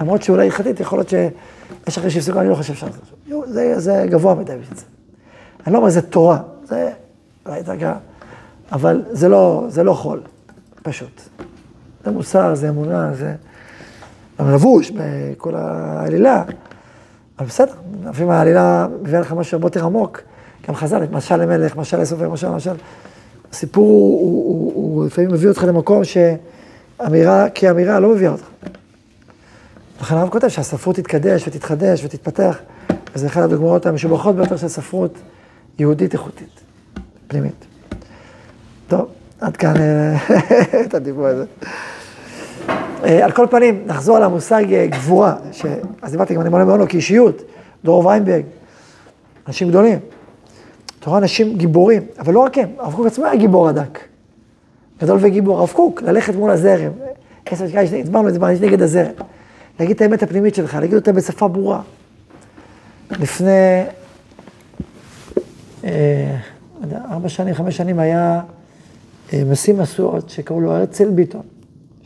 למרות 0.01 0.23
שאולי 0.23 0.45
הלכתית, 0.45 0.81
יכול 0.81 0.99
להיות 0.99 1.09
שיש 1.09 1.99
אחרי 1.99 2.11
שיפסקו, 2.11 2.41
אני 2.41 2.49
לא 2.49 2.55
חושב 2.55 2.75
שזה. 2.75 2.99
זה, 3.47 3.81
זה 3.81 4.07
גבוה 4.11 4.35
מדי 4.35 4.57
בשביל 4.61 4.79
זה. 4.79 4.85
אני 5.67 5.73
לא 5.73 5.79
אומר, 5.79 5.91
זה 5.91 6.03
תורה, 6.03 6.39
זה 6.65 6.91
אולי 7.47 7.63
דרגה, 7.63 7.95
אבל 8.73 9.03
זה 9.11 9.29
לא, 9.29 9.65
זה 9.69 9.85
לא 9.85 9.93
חול, 9.93 10.21
פשוט. 10.83 11.21
זה 12.05 12.11
מוסר, 12.11 12.55
זה 12.55 12.69
אמונה, 12.69 13.15
זה 13.15 13.35
גם 14.39 14.51
לבוש 14.51 14.91
בכל 14.91 15.55
העלילה. 15.55 16.45
אבל 17.39 17.47
בסדר, 17.47 17.73
לפעמים 18.05 18.31
העלילה 18.31 18.87
מביאה 19.03 19.21
לך 19.21 19.33
משהו 19.33 19.57
הרבה 19.57 19.67
יותר 19.67 19.85
עמוק. 19.85 20.21
גם 20.69 20.75
חז"ל, 20.75 21.03
משל 21.13 21.37
למלך, 21.37 21.77
משל 21.77 22.01
לסופר, 22.01 22.31
משל, 22.31 22.49
משל. 22.49 22.75
הסיפור 23.53 23.87
הוא, 23.87 24.21
הוא, 24.21 24.73
הוא, 24.75 24.95
הוא 24.97 25.07
לפעמים 25.07 25.31
מביא 25.31 25.49
אותך 25.49 25.65
למקום 25.69 26.03
שאמירה 26.05 27.51
כאמירה 27.51 28.01
לא 28.01 28.09
מביאה 28.09 28.33
אותך. 28.33 28.45
לכן 30.01 30.15
הרב 30.15 30.29
כותב 30.29 30.49
שהספרות 30.49 30.97
תתקדש 30.97 31.49
ותתחדש 31.49 32.05
ותתפתח, 32.05 32.59
וזה 33.15 33.27
אחת 33.27 33.43
הדוגמאות 33.43 33.87
המשובחות 33.87 34.37
ביותר 34.37 34.57
של 34.57 34.69
ספרות 34.69 35.19
יהודית 35.79 36.13
איכותית, 36.13 36.61
פנימית. 37.29 37.65
טוב, 38.89 39.09
עד 39.41 39.57
כאן 39.57 39.75
אה, 39.77 40.17
את 40.87 40.95
הדיבור 40.95 41.27
הזה. 41.27 41.45
אה, 43.05 43.25
על 43.25 43.33
כל 43.33 43.47
פנים, 43.51 43.83
נחזור 43.87 44.19
למושג 44.19 44.73
אה, 44.73 44.87
גבורה. 44.87 45.35
אז 46.03 46.11
דיברתי 46.11 46.35
גם 46.35 46.41
אני 46.41 46.51
מונה 46.51 46.65
מאוד 46.65 46.89
כאישיות, 46.89 47.43
דרור 47.85 48.07
ויינברג, 48.07 48.43
אנשים 49.49 49.69
גדולים. 49.69 49.99
אתה 51.01 51.11
רואה 51.11 51.19
אנשים 51.19 51.57
גיבורים, 51.57 52.03
אבל 52.19 52.35
לא 52.35 52.41
רק 52.41 52.59
הם, 52.59 52.69
הרב 52.79 52.95
קוק 52.95 53.07
עצמו 53.07 53.25
היה 53.25 53.37
גיבור 53.37 53.69
הדק. 53.69 53.99
גדול 55.01 55.19
וגיבור, 55.21 55.59
הרב 55.59 55.71
קוק, 55.73 56.03
ללכת 56.03 56.35
מול 56.35 56.51
הזרם. 56.51 56.93
הסברנו 57.53 58.29
את 58.29 58.35
זה, 58.35 58.41
נגד 58.61 58.83
הזרם. 58.83 59.13
להגיד 59.81 59.97
את 59.97 60.03
האמת 60.03 60.23
הפנימית 60.23 60.55
שלך, 60.55 60.75
להגיד 60.75 60.95
אותה 60.95 61.13
בשפה 61.13 61.49
ברורה. 61.49 61.83
לפני, 63.11 63.83
אה, 65.85 66.37
ארבע 67.11 67.29
שנים, 67.29 67.55
חמש 67.55 67.77
שנים 67.77 67.99
היה 67.99 68.41
אה, 69.33 69.43
משיא 69.51 69.75
משואות 69.75 70.31
שקראו 70.31 70.61
לו 70.61 70.73
הרצל 70.73 71.11
ביטון. 71.11 71.43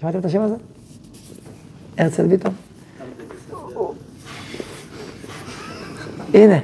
שמעתם 0.01 0.18
את 0.18 0.25
השם 0.25 0.41
הזה? 0.41 0.55
הרצל 1.99 2.27
ביטון? 2.27 2.53
הנה, 6.35 6.59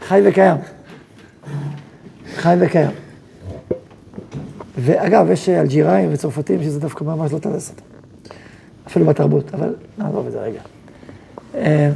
חי 0.00 0.20
וקיים. 0.24 0.56
חי 2.34 2.56
וקיים. 2.60 2.90
ואגב, 4.78 5.30
יש 5.30 5.48
אלג'יראים 5.48 6.10
וצרפתים 6.12 6.62
שזה 6.62 6.80
דווקא 6.80 7.04
ממש 7.04 7.32
לא 7.32 7.38
טלס 7.38 7.70
אותם. 7.70 7.87
אפילו 8.88 9.06
בתרבות, 9.06 9.54
אבל 9.54 9.74
נעזוב 9.98 10.26
את 10.26 10.32
זה 10.32 10.40
רגע. 10.40 10.60
אה, 11.54 11.90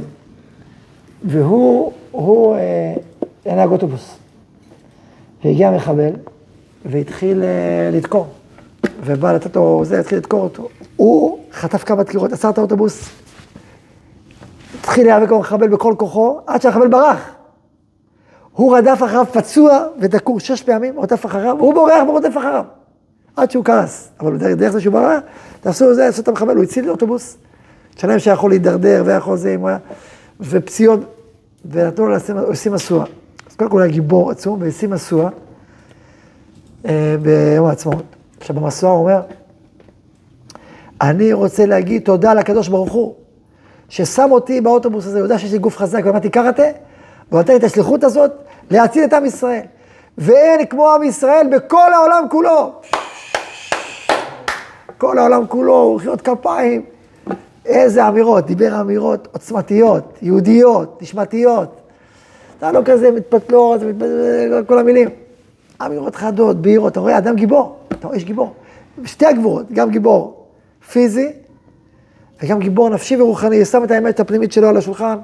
והוא, 1.23 1.91
הוא 2.11 2.55
אה, 2.55 2.93
היה 3.45 3.55
נהג 3.55 3.69
אוטובוס. 3.69 4.17
והגיע 5.43 5.71
מחבל, 5.71 6.11
והתחיל 6.85 7.43
אה, 7.43 7.89
לדקור. 7.93 8.27
ובא 9.05 9.33
לתת 9.33 9.55
לו, 9.55 9.81
זה, 9.85 9.99
התחיל 9.99 10.17
לדקור 10.17 10.41
אותו. 10.41 10.69
הוא 10.95 11.39
חטף 11.51 11.83
כמה 11.83 12.03
דקירות, 12.03 12.33
עצר 12.33 12.49
את 12.49 12.57
האוטובוס, 12.57 13.09
התחיל 14.79 15.05
להיאבק 15.05 15.29
עם 15.29 15.35
המחבל 15.35 15.67
בכל 15.67 15.93
כוחו, 15.97 16.39
עד 16.47 16.61
שהמחבל 16.61 16.87
ברח. 16.87 17.29
הוא 18.51 18.77
רדף 18.77 18.99
אחריו 19.05 19.25
פצוע 19.31 19.85
ודקור 19.99 20.39
שש 20.39 20.63
פעמים, 20.63 20.95
רודף 20.95 21.25
אחריו, 21.25 21.57
הוא 21.59 21.73
בורח 21.73 22.03
ורודף 22.07 22.37
אחריו. 22.37 22.65
עד 23.35 23.51
שהוא 23.51 23.65
קרס. 23.65 24.09
אבל 24.19 24.37
דרך, 24.37 24.71
זה 24.71 24.81
שהוא 24.81 24.93
ברח, 24.93 25.19
תעשו 25.61 25.93
זה, 25.93 26.07
עשו 26.07 26.21
את 26.21 26.27
המחבל, 26.27 26.55
הוא 26.55 26.63
הציל 26.63 26.89
אוטובוס. 26.89 27.37
שלם 27.97 28.19
שיכול 28.19 28.51
להידרדר 28.51 29.03
ויכול 29.05 29.37
זה. 29.37 29.55
ופציעות, 30.39 30.99
ונתנו 31.71 32.07
לו 32.07 32.15
לשים 32.51 32.73
משואה. 32.73 33.05
אז 33.49 33.55
קודם 33.55 33.69
כל 33.69 33.77
הוא 33.77 33.81
היה 33.81 33.91
גיבור 33.91 34.31
עצום, 34.31 34.61
והשים 34.61 34.91
משואה 34.91 35.29
אה, 36.85 37.15
ביום 37.21 37.67
העצמאות. 37.67 38.03
עכשיו 38.39 38.55
במשואה 38.55 38.91
הוא 38.91 38.99
אומר, 38.99 39.21
אני 41.01 41.33
רוצה 41.33 41.65
להגיד 41.65 42.01
תודה 42.03 42.33
לקדוש 42.33 42.67
ברוך 42.67 42.91
הוא, 42.91 43.13
ששם 43.89 44.31
אותי 44.31 44.61
באוטובוס 44.61 45.05
הזה, 45.05 45.17
הוא 45.17 45.25
יודע 45.25 45.39
שיש 45.39 45.51
לי 45.51 45.57
גוף 45.57 45.77
חזק 45.77 46.01
ולמדתי 46.05 46.29
קראטה, 46.29 46.63
והוא 47.31 47.41
נתן 47.41 47.53
לי 47.53 47.59
את 47.59 47.63
השליחות 47.63 48.03
הזאת 48.03 48.31
להציל 48.71 49.03
את 49.03 49.13
עם 49.13 49.25
ישראל. 49.25 49.61
ואין 50.17 50.65
כמו 50.65 50.93
עם 50.93 51.03
ישראל 51.03 51.47
בכל 51.51 51.93
העולם 51.93 52.25
כולו. 52.29 52.73
כל 55.03 55.17
העולם 55.17 55.47
כולו, 55.47 55.93
מחיאות 55.95 56.21
כפיים. 56.21 56.81
איזה 57.65 58.07
אמירות, 58.07 58.45
דיבר 58.45 58.81
אמירות 58.81 59.27
עוצמתיות, 59.31 60.17
יהודיות, 60.21 61.01
נשמתיות. 61.01 61.81
אתה 62.57 62.71
לא 62.71 62.81
כזה 62.85 63.11
מתפתלות, 63.11 63.81
כל 64.67 64.79
המילים. 64.79 65.09
אמירות 65.85 66.15
חדות, 66.15 66.61
בהירות, 66.61 66.91
אתה 66.91 66.99
רואה 66.99 67.17
אדם 67.17 67.35
גיבור, 67.35 67.77
אתה 67.87 68.07
רואה, 68.07 68.17
יש 68.17 68.23
גיבור. 68.23 68.53
שתי 69.05 69.25
הגבורות, 69.25 69.71
גם 69.71 69.89
גיבור 69.89 70.45
פיזי 70.91 71.31
וגם 72.43 72.59
גיבור 72.59 72.89
נפשי 72.89 73.21
ורוחני, 73.21 73.65
שם 73.65 73.83
את 73.83 73.91
האמת 73.91 74.19
הפנימית 74.19 74.51
שלו 74.51 74.67
על 74.67 74.77
השולחן. 74.77 75.17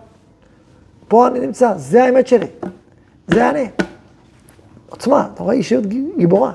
פה 1.08 1.28
אני 1.28 1.40
נמצא, 1.40 1.74
זה 1.78 2.04
האמת 2.04 2.28
שלי, 2.28 2.48
זה 3.28 3.50
אני. 3.50 3.68
עוצמה, 4.90 5.28
אתה 5.34 5.44
רואה 5.44 5.56
אישיות 5.56 5.86
גיבורה. 6.18 6.52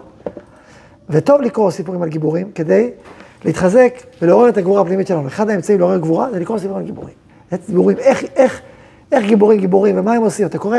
וטוב 1.11 1.43
לקרוא 1.43 1.71
סיפורים 1.71 2.03
על 2.03 2.09
גיבורים 2.09 2.51
כדי 2.55 2.91
להתחזק 3.45 3.95
ולעורר 4.23 4.49
את 4.49 4.57
הגבורה 4.57 4.83
הפנימית 4.83 5.07
שלנו. 5.07 5.27
אחד 5.27 5.51
האמצעים 5.51 5.79
לעורר 5.79 5.99
גבורה 5.99 6.29
זה 6.33 6.41
לקרוא 6.41 6.59
סיפורים 6.59 6.81
על 6.81 6.87
גיבורים. 6.87 7.15
גיבורים, 7.67 7.99
איך, 7.99 8.25
איך, 8.37 8.61
איך 9.13 9.25
גיבורים 9.25 9.61
גיבורים 9.61 9.99
ומה 9.99 10.13
הם 10.13 10.23
עושים? 10.23 10.47
אתה 10.47 10.59
קורא, 10.59 10.79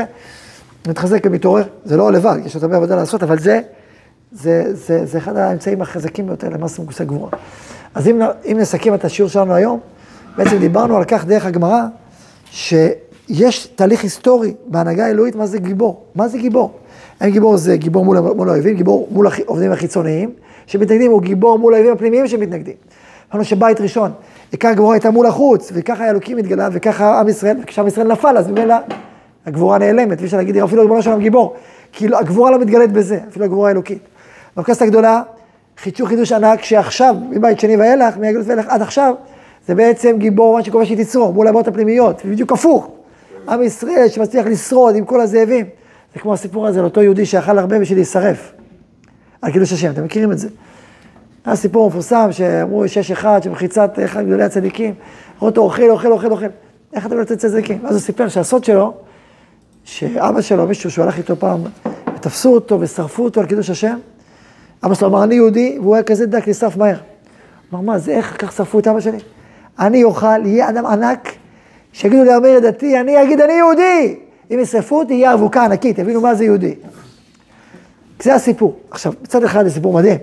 מתחזק 0.87 1.23
ומתעורר, 1.25 1.63
זה 1.85 1.97
לא 1.97 2.11
לבד, 2.11 2.37
יש 2.45 2.55
עוד 2.55 2.63
הרבה 2.63 2.77
עבודה 2.77 2.95
לעשות, 2.95 3.23
אבל 3.23 3.39
זה, 3.39 3.61
זה, 4.31 4.63
זה, 4.75 5.05
זה 5.05 5.17
אחד 5.17 5.37
האמצעים 5.37 5.81
החזקים 5.81 6.27
ביותר 6.27 6.49
למעשה 6.49 6.81
מושג 6.81 7.05
גבורה. 7.07 7.31
אז 7.95 8.07
אם, 8.07 8.21
אם 8.51 8.57
נסכם 8.59 8.93
את 8.93 9.05
השיעור 9.05 9.29
שלנו 9.29 9.53
היום, 9.53 9.79
בעצם 10.37 10.57
דיברנו 10.57 10.97
על 10.97 11.03
כך 11.03 11.25
דרך 11.25 11.45
הגמרא, 11.45 11.81
שיש 12.51 13.67
תהליך 13.75 14.03
היסטורי 14.03 14.53
בהנהגה 14.67 15.05
האלוהית, 15.05 15.35
מה 15.35 15.45
זה 15.45 15.57
גיבור? 15.57 16.03
מה 16.15 16.27
זה 16.27 16.37
גיבור? 16.37 16.79
האם 17.19 17.31
גיבור 17.31 17.57
זה 17.57 17.77
גיבור 17.77 18.05
מול, 18.05 18.19
מול 18.19 18.49
האויבים, 18.49 18.75
גיבור 18.75 19.07
מול 19.11 19.27
העובדים 19.27 19.71
החיצוניים 19.71 20.31
שמתנגדים, 20.67 21.11
או 21.11 21.19
גיבור 21.19 21.59
מול 21.59 21.73
האויבים 21.73 21.93
הפנימיים 21.93 22.27
שמתנגדים. 22.27 22.75
אמרנו 23.31 23.45
שבית 23.45 23.81
ראשון, 23.81 24.11
עיקר 24.51 24.67
הגבורה 24.67 24.93
הייתה 24.93 25.11
מול 25.11 25.25
החוץ, 25.25 25.71
וככה 25.73 26.05
האלוקים 26.05 26.37
התגלה, 26.37 26.69
וככה 26.71 27.19
עם 27.19 27.27
ישראל, 27.27 27.57
וכשעם 27.63 27.87
ישראל 27.87 28.07
נפל, 28.07 28.37
אז 28.37 28.47
ממילא 28.47 28.75
הגבורה 29.45 29.77
נעלמת, 29.77 30.17
ואי 30.17 30.25
אפשר 30.25 30.37
להגיד, 30.37 30.57
אפילו 30.57 30.81
הגבורה 30.81 31.01
שלנו 31.01 31.19
גיבור, 31.19 31.55
כי 31.91 32.07
לא, 32.07 32.19
הגבורה 32.19 32.51
לא 32.51 32.59
מתגלית 32.59 32.91
בזה, 32.91 33.19
אפילו 33.29 33.45
הגבורה 33.45 33.69
האלוקית. 33.69 33.99
בכנסת 34.57 34.81
הגדולה, 34.81 35.21
חידשו 35.77 36.05
חידוש 36.05 36.31
ענק, 36.31 36.63
שעכשיו, 36.63 37.15
מבית 37.29 37.59
שני 37.59 37.77
ואילך, 37.77 38.17
מהגלות 38.17 38.47
ואילך 38.47 38.65
עד 38.69 38.81
עכשיו, 38.81 39.13
זה 39.67 39.75
בעצם 39.75 40.15
גיבור, 40.17 40.57
מה 40.57 40.63
שקובע 40.63 40.85
שהיא 40.85 41.03
תצרור, 41.03 41.33
מול 41.33 41.47
הבאות 41.47 41.67
הפנימיות, 41.67 42.25
בדיוק 42.25 42.51
הפוך. 42.51 42.89
עם 43.49 43.63
ישראל 43.63 44.07
שמצליח 44.07 44.45
לשרוד 44.45 44.95
עם 44.95 45.05
כל 45.05 45.21
הזאבים. 45.21 45.65
זה 46.15 46.21
כמו 46.21 46.33
הסיפור 46.33 46.67
הזה 46.67 46.79
על 46.79 46.85
אותו 46.85 47.01
יהודי 47.01 47.25
שאכל 47.25 47.59
הרבה 47.59 47.79
בשביל 47.79 47.97
להישרף. 47.97 48.51
על 49.41 49.51
קידוש 49.51 49.73
השם, 49.73 49.91
אתם 49.91 50.03
מכירים 50.03 50.31
את 50.31 50.37
זה. 50.37 50.47
היה 51.45 51.55
סיפור 51.55 51.89
מפורסם, 51.89 52.31
שאמרו 52.31 52.87
שיש 52.87 53.11
אחד 53.11 53.43
שמחיצת 53.43 53.99
אחד 54.05 54.25
גדולי 54.25 54.43
הצדיקים, 54.43 54.93
ראו 55.39 55.49
אותו 55.49 55.61
אוכל, 55.61 55.89
אוכל, 55.89 56.11
אוכל, 56.11 56.31
אוכל. 56.31 56.45
איך 56.93 57.05
אתה 57.05 57.15
לא 57.15 57.19
יוצא 57.19 57.35
צדיקים? 57.35 57.79
ואז 57.83 57.95
הוא 57.95 58.01
סיפר 58.01 58.27
שהסוד 58.27 58.63
שלו, 58.63 58.93
שאבא 59.83 60.41
שלו, 60.41 60.67
מישהו 60.67 60.91
שהוא 60.91 61.05
הלך 61.05 61.17
איתו 61.17 61.35
פעם, 61.35 61.63
ותפסו 62.15 62.53
אותו 62.53 62.79
ושרפו 62.79 63.23
אותו 63.23 63.41
על 63.41 63.47
קידוש 63.47 63.69
השם, 63.69 63.97
אבא 64.83 64.93
שלו 64.93 65.07
אמר, 65.07 65.23
אני 65.23 65.35
יהודי, 65.35 65.77
והוא 65.79 65.95
היה 65.95 66.03
כזה 66.03 66.25
דק, 66.25 66.47
נשרף 66.47 66.77
מהר. 66.77 66.97
אמר, 67.73 67.81
מה 67.81 67.99
זה, 67.99 68.11
איך 68.11 68.35
כך 68.39 68.51
שרפו 68.51 68.79
את 68.79 68.87
אבא 68.87 68.99
שלי? 68.99 69.17
אני 69.79 70.03
אוכל, 70.03 70.45
יהיה 70.45 70.69
אדם 70.69 70.85
ענק, 70.85 71.31
שיגידו 71.93 72.23
לי, 72.23 72.37
אמיר 72.37 72.59
דתי, 72.59 72.99
אני 72.99 73.23
אגיד, 73.23 73.41
אני 73.41 73.53
יהודי. 73.53 74.24
אם 74.51 74.59
ישרפו 74.59 74.99
אותי, 74.99 75.13
יהיה 75.13 75.33
אבוקה 75.33 75.65
ענקית, 75.65 75.99
יבינו 75.99 76.21
מה 76.21 76.35
זה 76.35 76.43
יהודי. 76.43 76.75
זה 78.23 78.35
הסיפור. 78.35 78.79
עכשיו, 78.91 79.13
מצד 79.21 79.43
אחד 79.43 79.63
זה 79.63 79.71
סיפור 79.71 79.93
מדהים. 79.93 80.17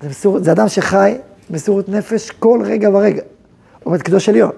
זה, 0.00 0.08
מסור, 0.08 0.38
זה 0.38 0.52
אדם 0.52 0.68
שחי 0.68 1.14
במסירות 1.50 1.88
נפש 1.88 2.30
כל 2.30 2.62
רגע 2.64 2.90
ורגע. 2.90 3.22
עומד 3.84 4.02
קדוש 4.02 4.28
עליון. 4.28 4.50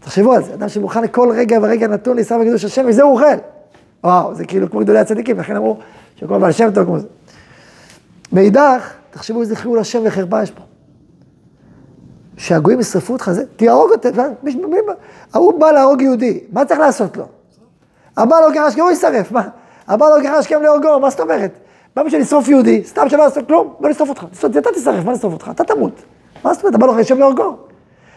תחשבו 0.00 0.32
על 0.32 0.44
זה, 0.44 0.54
אדם 0.54 0.68
שמוכן 0.68 1.06
כל 1.06 1.30
רגע 1.36 1.58
ורגע 1.62 1.86
נתון 1.86 2.16
להישרף 2.16 2.40
בקדוש 2.40 2.64
השם, 2.64 2.84
וזה 2.88 3.02
הוא 3.02 3.12
אוכל. 3.12 3.24
וואו, 4.04 4.34
זה 4.34 4.44
כאילו 4.44 4.70
כמו 4.70 4.80
גדולי 4.80 4.98
הצדיקים, 4.98 5.38
לכן 5.38 5.56
אמרו 5.56 5.78
שכל 6.16 6.38
בעל 6.38 6.52
שם 6.52 6.70
טוב 6.74 6.84
כמו 6.84 6.98
זה. 6.98 7.06
מאידך, 8.32 8.92
תחשבו 9.10 9.40
איזה 9.40 9.56
חילול 9.56 9.78
השם 9.78 10.00
וחרפה 10.04 10.42
יש 10.42 10.50
פה. 10.50 10.62
שהגויים 12.36 12.80
ישרפו 12.80 13.12
אותך, 13.12 13.30
זה, 13.30 13.42
תהרוג 13.56 13.90
אותם, 13.90 14.22
ההוא 15.34 15.60
בא 15.60 15.70
להרוג 15.70 16.02
יהודי, 16.02 16.40
מה 16.52 16.64
צריך 16.64 16.80
לעשות 16.80 17.16
לו? 17.16 17.24
הבא 18.16 18.40
לא 18.40 18.50
גרש 18.50 18.74
גם 18.76 18.82
הוא 18.82 18.90
יישרף, 18.90 19.32
מה? 19.32 19.48
הבא 19.88 20.08
לא 20.08 20.22
גרש 20.22 20.52
גם 20.52 20.62
להורגו, 20.62 21.00
מה 21.00 21.10
זאת 21.10 21.20
אומרת? 21.20 21.50
בא 21.96 22.02
בשביל 22.02 22.20
לשרוף 22.20 22.48
יהודי, 22.48 22.82
סתם 22.84 23.08
שלא 23.08 23.22
יעשה 23.22 23.42
כלום, 23.42 23.74
בוא 23.80 23.88
נשרוף 23.88 24.08
אותך. 24.08 24.24
אתה 24.46 24.70
תשרף, 24.74 25.04
מה 25.04 25.12
לשרוף 25.12 25.32
אותך? 25.32 25.50
אתה 25.50 25.64
תמות. 25.64 26.02
מה 26.44 26.54
זאת 26.54 26.62
אומרת? 26.62 26.74
הבא 26.74 26.86
לא 26.86 26.92
חשב 26.92 27.18
להורגו. 27.18 27.56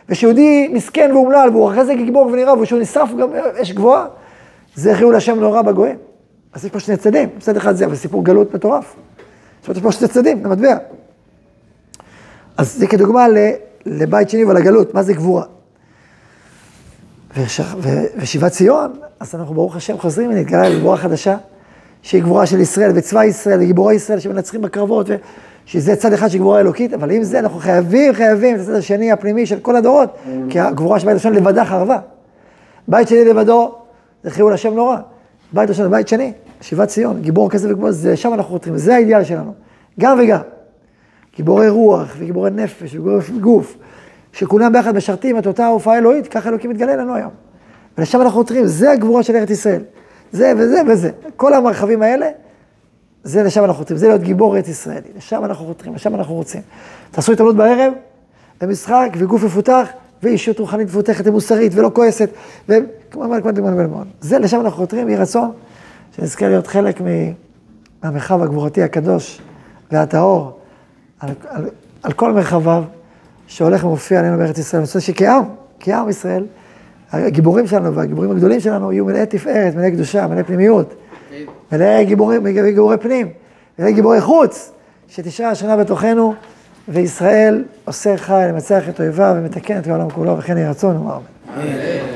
ושיהודי 0.10 0.68
מסכן 0.74 1.10
ואומלל, 1.14 1.50
והוא 1.52 1.70
אחרי 1.70 1.86
זה 1.86 1.94
גיבור 1.94 2.28
ונראה, 2.28 2.60
ושהוא 2.60 2.80
נשרף 2.80 3.10
גם 3.14 3.30
אש 3.62 3.72
גבוהה, 3.72 4.06
זה 4.76 4.96
חילול 4.96 5.16
השם 5.16 5.40
נורא 5.40 5.62
בגויים. 5.62 5.98
אז 6.54 6.66
יש 6.66 6.72
פה 6.72 6.80
שני 6.80 6.98
צדדים, 6.98 7.30
צד 7.40 7.58
אחד 7.58 7.76
זה, 7.76 7.86
אבל 7.86 7.96
סיפור 7.96 8.26
גלות 8.26 8.54
מטורף. 8.54 8.96
יש 9.70 9.80
פה 9.80 9.92
שני 9.92 10.08
צדדים, 10.08 10.46
למטבע. 10.46 10.78
אז 12.58 12.76
זה 12.76 12.88
כדוגמה 12.88 13.26
לבית 13.86 14.30
שני 14.30 14.46
ולגלות, 14.46 14.94
מה 14.94 15.04
זה 15.04 15.14
גבורה. 15.14 15.44
ושיבת 18.18 18.52
ציון, 18.52 18.94
אז 19.20 19.36
אנחנו 19.36 19.54
ברוך 19.54 19.76
השם 19.76 19.98
חוזרים 19.98 20.30
ונתגלה 20.30 20.70
לגבורה 20.70 20.98
חדשה, 20.98 21.38
שהיא 22.02 22.24
גבורה 22.24 22.46
של 22.46 22.60
ישראל 22.60 22.92
וצבא 22.96 23.24
ישראל 23.24 23.60
וגיבורי 23.62 23.96
ישראל 23.96 24.20
שמנצחים 24.20 24.62
בקרבות, 24.62 25.08
שזה 25.66 25.96
צד 25.96 26.14
אחד 26.14 26.28
של 26.28 26.38
גבורה 26.38 26.60
אלוקית, 26.60 26.94
אבל 26.94 27.12
עם 27.12 27.24
זה 27.24 27.40
אנחנו 27.40 27.60
חייבים, 27.60 28.14
חייבים 28.14 28.56
את 28.56 28.62
הצד 28.62 28.74
השני 28.74 29.12
הפנימי 29.12 29.46
של 29.46 29.60
כל 29.60 29.76
הדורות, 29.76 30.18
כי 30.50 30.60
הגבורה 30.60 31.00
של 31.00 31.06
בית 31.06 31.14
ראשון 31.14 31.34
לבדה 31.34 31.66
חרבה. 31.66 32.00
בית 32.88 33.08
שני 33.08 33.26
לבדו 33.26 33.76
זה 34.24 34.32
חילול 34.32 34.54
השם 34.54 34.74
נורא. 34.74 34.98
בית 35.54 35.70
ראשון 35.70 35.86
ובית 35.86 36.08
שני, 36.08 36.34
שיבת 36.62 36.88
ציון, 36.88 37.22
גיבור 37.22 37.50
כזה 37.50 37.70
וגבורה, 37.70 37.92
זה 37.92 38.18
שם 38.18 38.34
אנחנו 38.34 38.52
חותרים, 38.52 38.78
זה 38.78 38.96
האידיאל 38.96 39.24
שלנו. 39.24 39.54
גם 40.00 40.20
וגם. 40.24 40.40
גיבורי 41.36 41.70
רוח 41.70 42.16
וגיבורי 42.18 42.52
נפש 42.52 42.90
וגיבורי 42.94 43.20
גוף, 43.42 43.78
שכולם 44.34 44.74
ביחד 44.74 44.96
משרתים 44.96 45.38
את 45.38 45.48
אותה 45.48 45.68
הופעה 45.68 45.98
אלוהית, 45.98 46.28
ככה 46.28 46.50
אלוקים 46.50 46.70
מתגלה 46.70 46.96
לנו 46.96 47.16
היום. 47.16 47.32
ולשם 47.98 48.22
אנחנו 48.22 48.38
חותרים, 48.38 48.68
זה 48.68 48.92
הגבורה 48.92 49.24
של 49.24 49.36
ארץ 49.36 49.50
ישראל. 49.50 49.82
זה 50.32 50.54
וזה 50.58 50.82
וזה. 50.88 51.12
כל 51.36 51.54
המרחבים 51.54 52.02
האלה, 52.02 52.28
זה 53.24 53.44
לשם 53.44 53.64
אנחנו 53.64 53.78
חותרים, 53.78 53.98
זה 53.98 54.08
להיות 54.08 54.22
גיבור 54.22 54.56
ארץ 54.56 54.68
ישראלי. 54.68 55.10
לשם 55.18 55.46
אנחנו 55.46 55.66
חותרים, 55.66 55.96
לשם 55.96 56.16
אנחנו 56.16 56.34
רוצים. 56.34 56.62
תעשו 57.12 57.32
התעמלות 57.32 57.56
בערב, 57.56 57.94
ומשחק, 58.62 59.10
וגוף 59.18 59.44
מפותח, 59.44 59.88
ואישיות 60.24 60.60
רוחנית 60.60 60.88
מפותחת 60.88 61.28
ומוסרית, 61.28 61.72
ולא 61.76 61.92
כועסת, 61.94 62.30
וכמובן, 62.70 63.42
כמובן, 63.42 63.56
כמובן, 63.56 63.88
כמובן. 63.88 64.04
זה, 64.22 64.40
לשם 64.40 64.62
אנחנו 64.62 64.78
חותרים, 64.78 65.10
יהי 65.10 65.18
רצון, 65.18 65.52
שנזכה 66.16 66.48
להיות 66.48 66.68
חלק 66.68 67.02
מהמרחב 68.04 68.42
הגבורתי 68.42 68.84
הקדוש 68.84 69.42
והטהור, 69.92 70.60
על, 71.20 71.30
על, 71.50 71.70
על 72.04 72.12
כל 72.12 72.34
מרחביו, 72.34 72.84
שהולך 73.54 73.84
ומופיע 73.84 74.20
עלינו 74.20 74.38
בארץ 74.38 74.58
ישראל. 74.58 74.80
אני 74.80 74.88
רוצה 74.88 75.02
שכעם, 75.02 75.44
כעם 75.80 76.10
ישראל, 76.10 76.46
הגיבורים 77.12 77.68
שלנו 77.68 77.96
והגיבורים 77.96 78.32
הגדולים 78.32 78.60
שלנו 78.60 78.92
יהיו 78.92 79.06
מלאי 79.06 79.26
תפארת, 79.26 79.76
מלאי 79.76 79.92
קדושה, 79.92 80.28
מלאי 80.28 80.44
פנימיות, 80.44 80.94
מלאי 81.72 82.06
גיבורים, 82.06 82.48
גיבורי 82.48 82.98
פנים, 82.98 83.30
מלאי 83.80 83.94
גיבורי 83.94 84.22
חוץ, 84.22 84.72
שתשרה 85.08 85.50
השנה 85.50 85.78
בתוכנו, 85.78 86.34
וישראל 86.88 87.64
עושה 87.86 88.18
חי 88.18 88.46
למצח 88.50 88.90
את 88.90 89.00
אויביו 89.00 89.36
ומתקן 89.38 89.80
את 89.80 89.88
העולם 89.88 90.10
כולו, 90.10 90.38
וכן 90.38 90.58
יהי 90.58 90.70
רצון, 90.70 90.96
אמר. 90.96 91.18
אמן. 91.58 92.13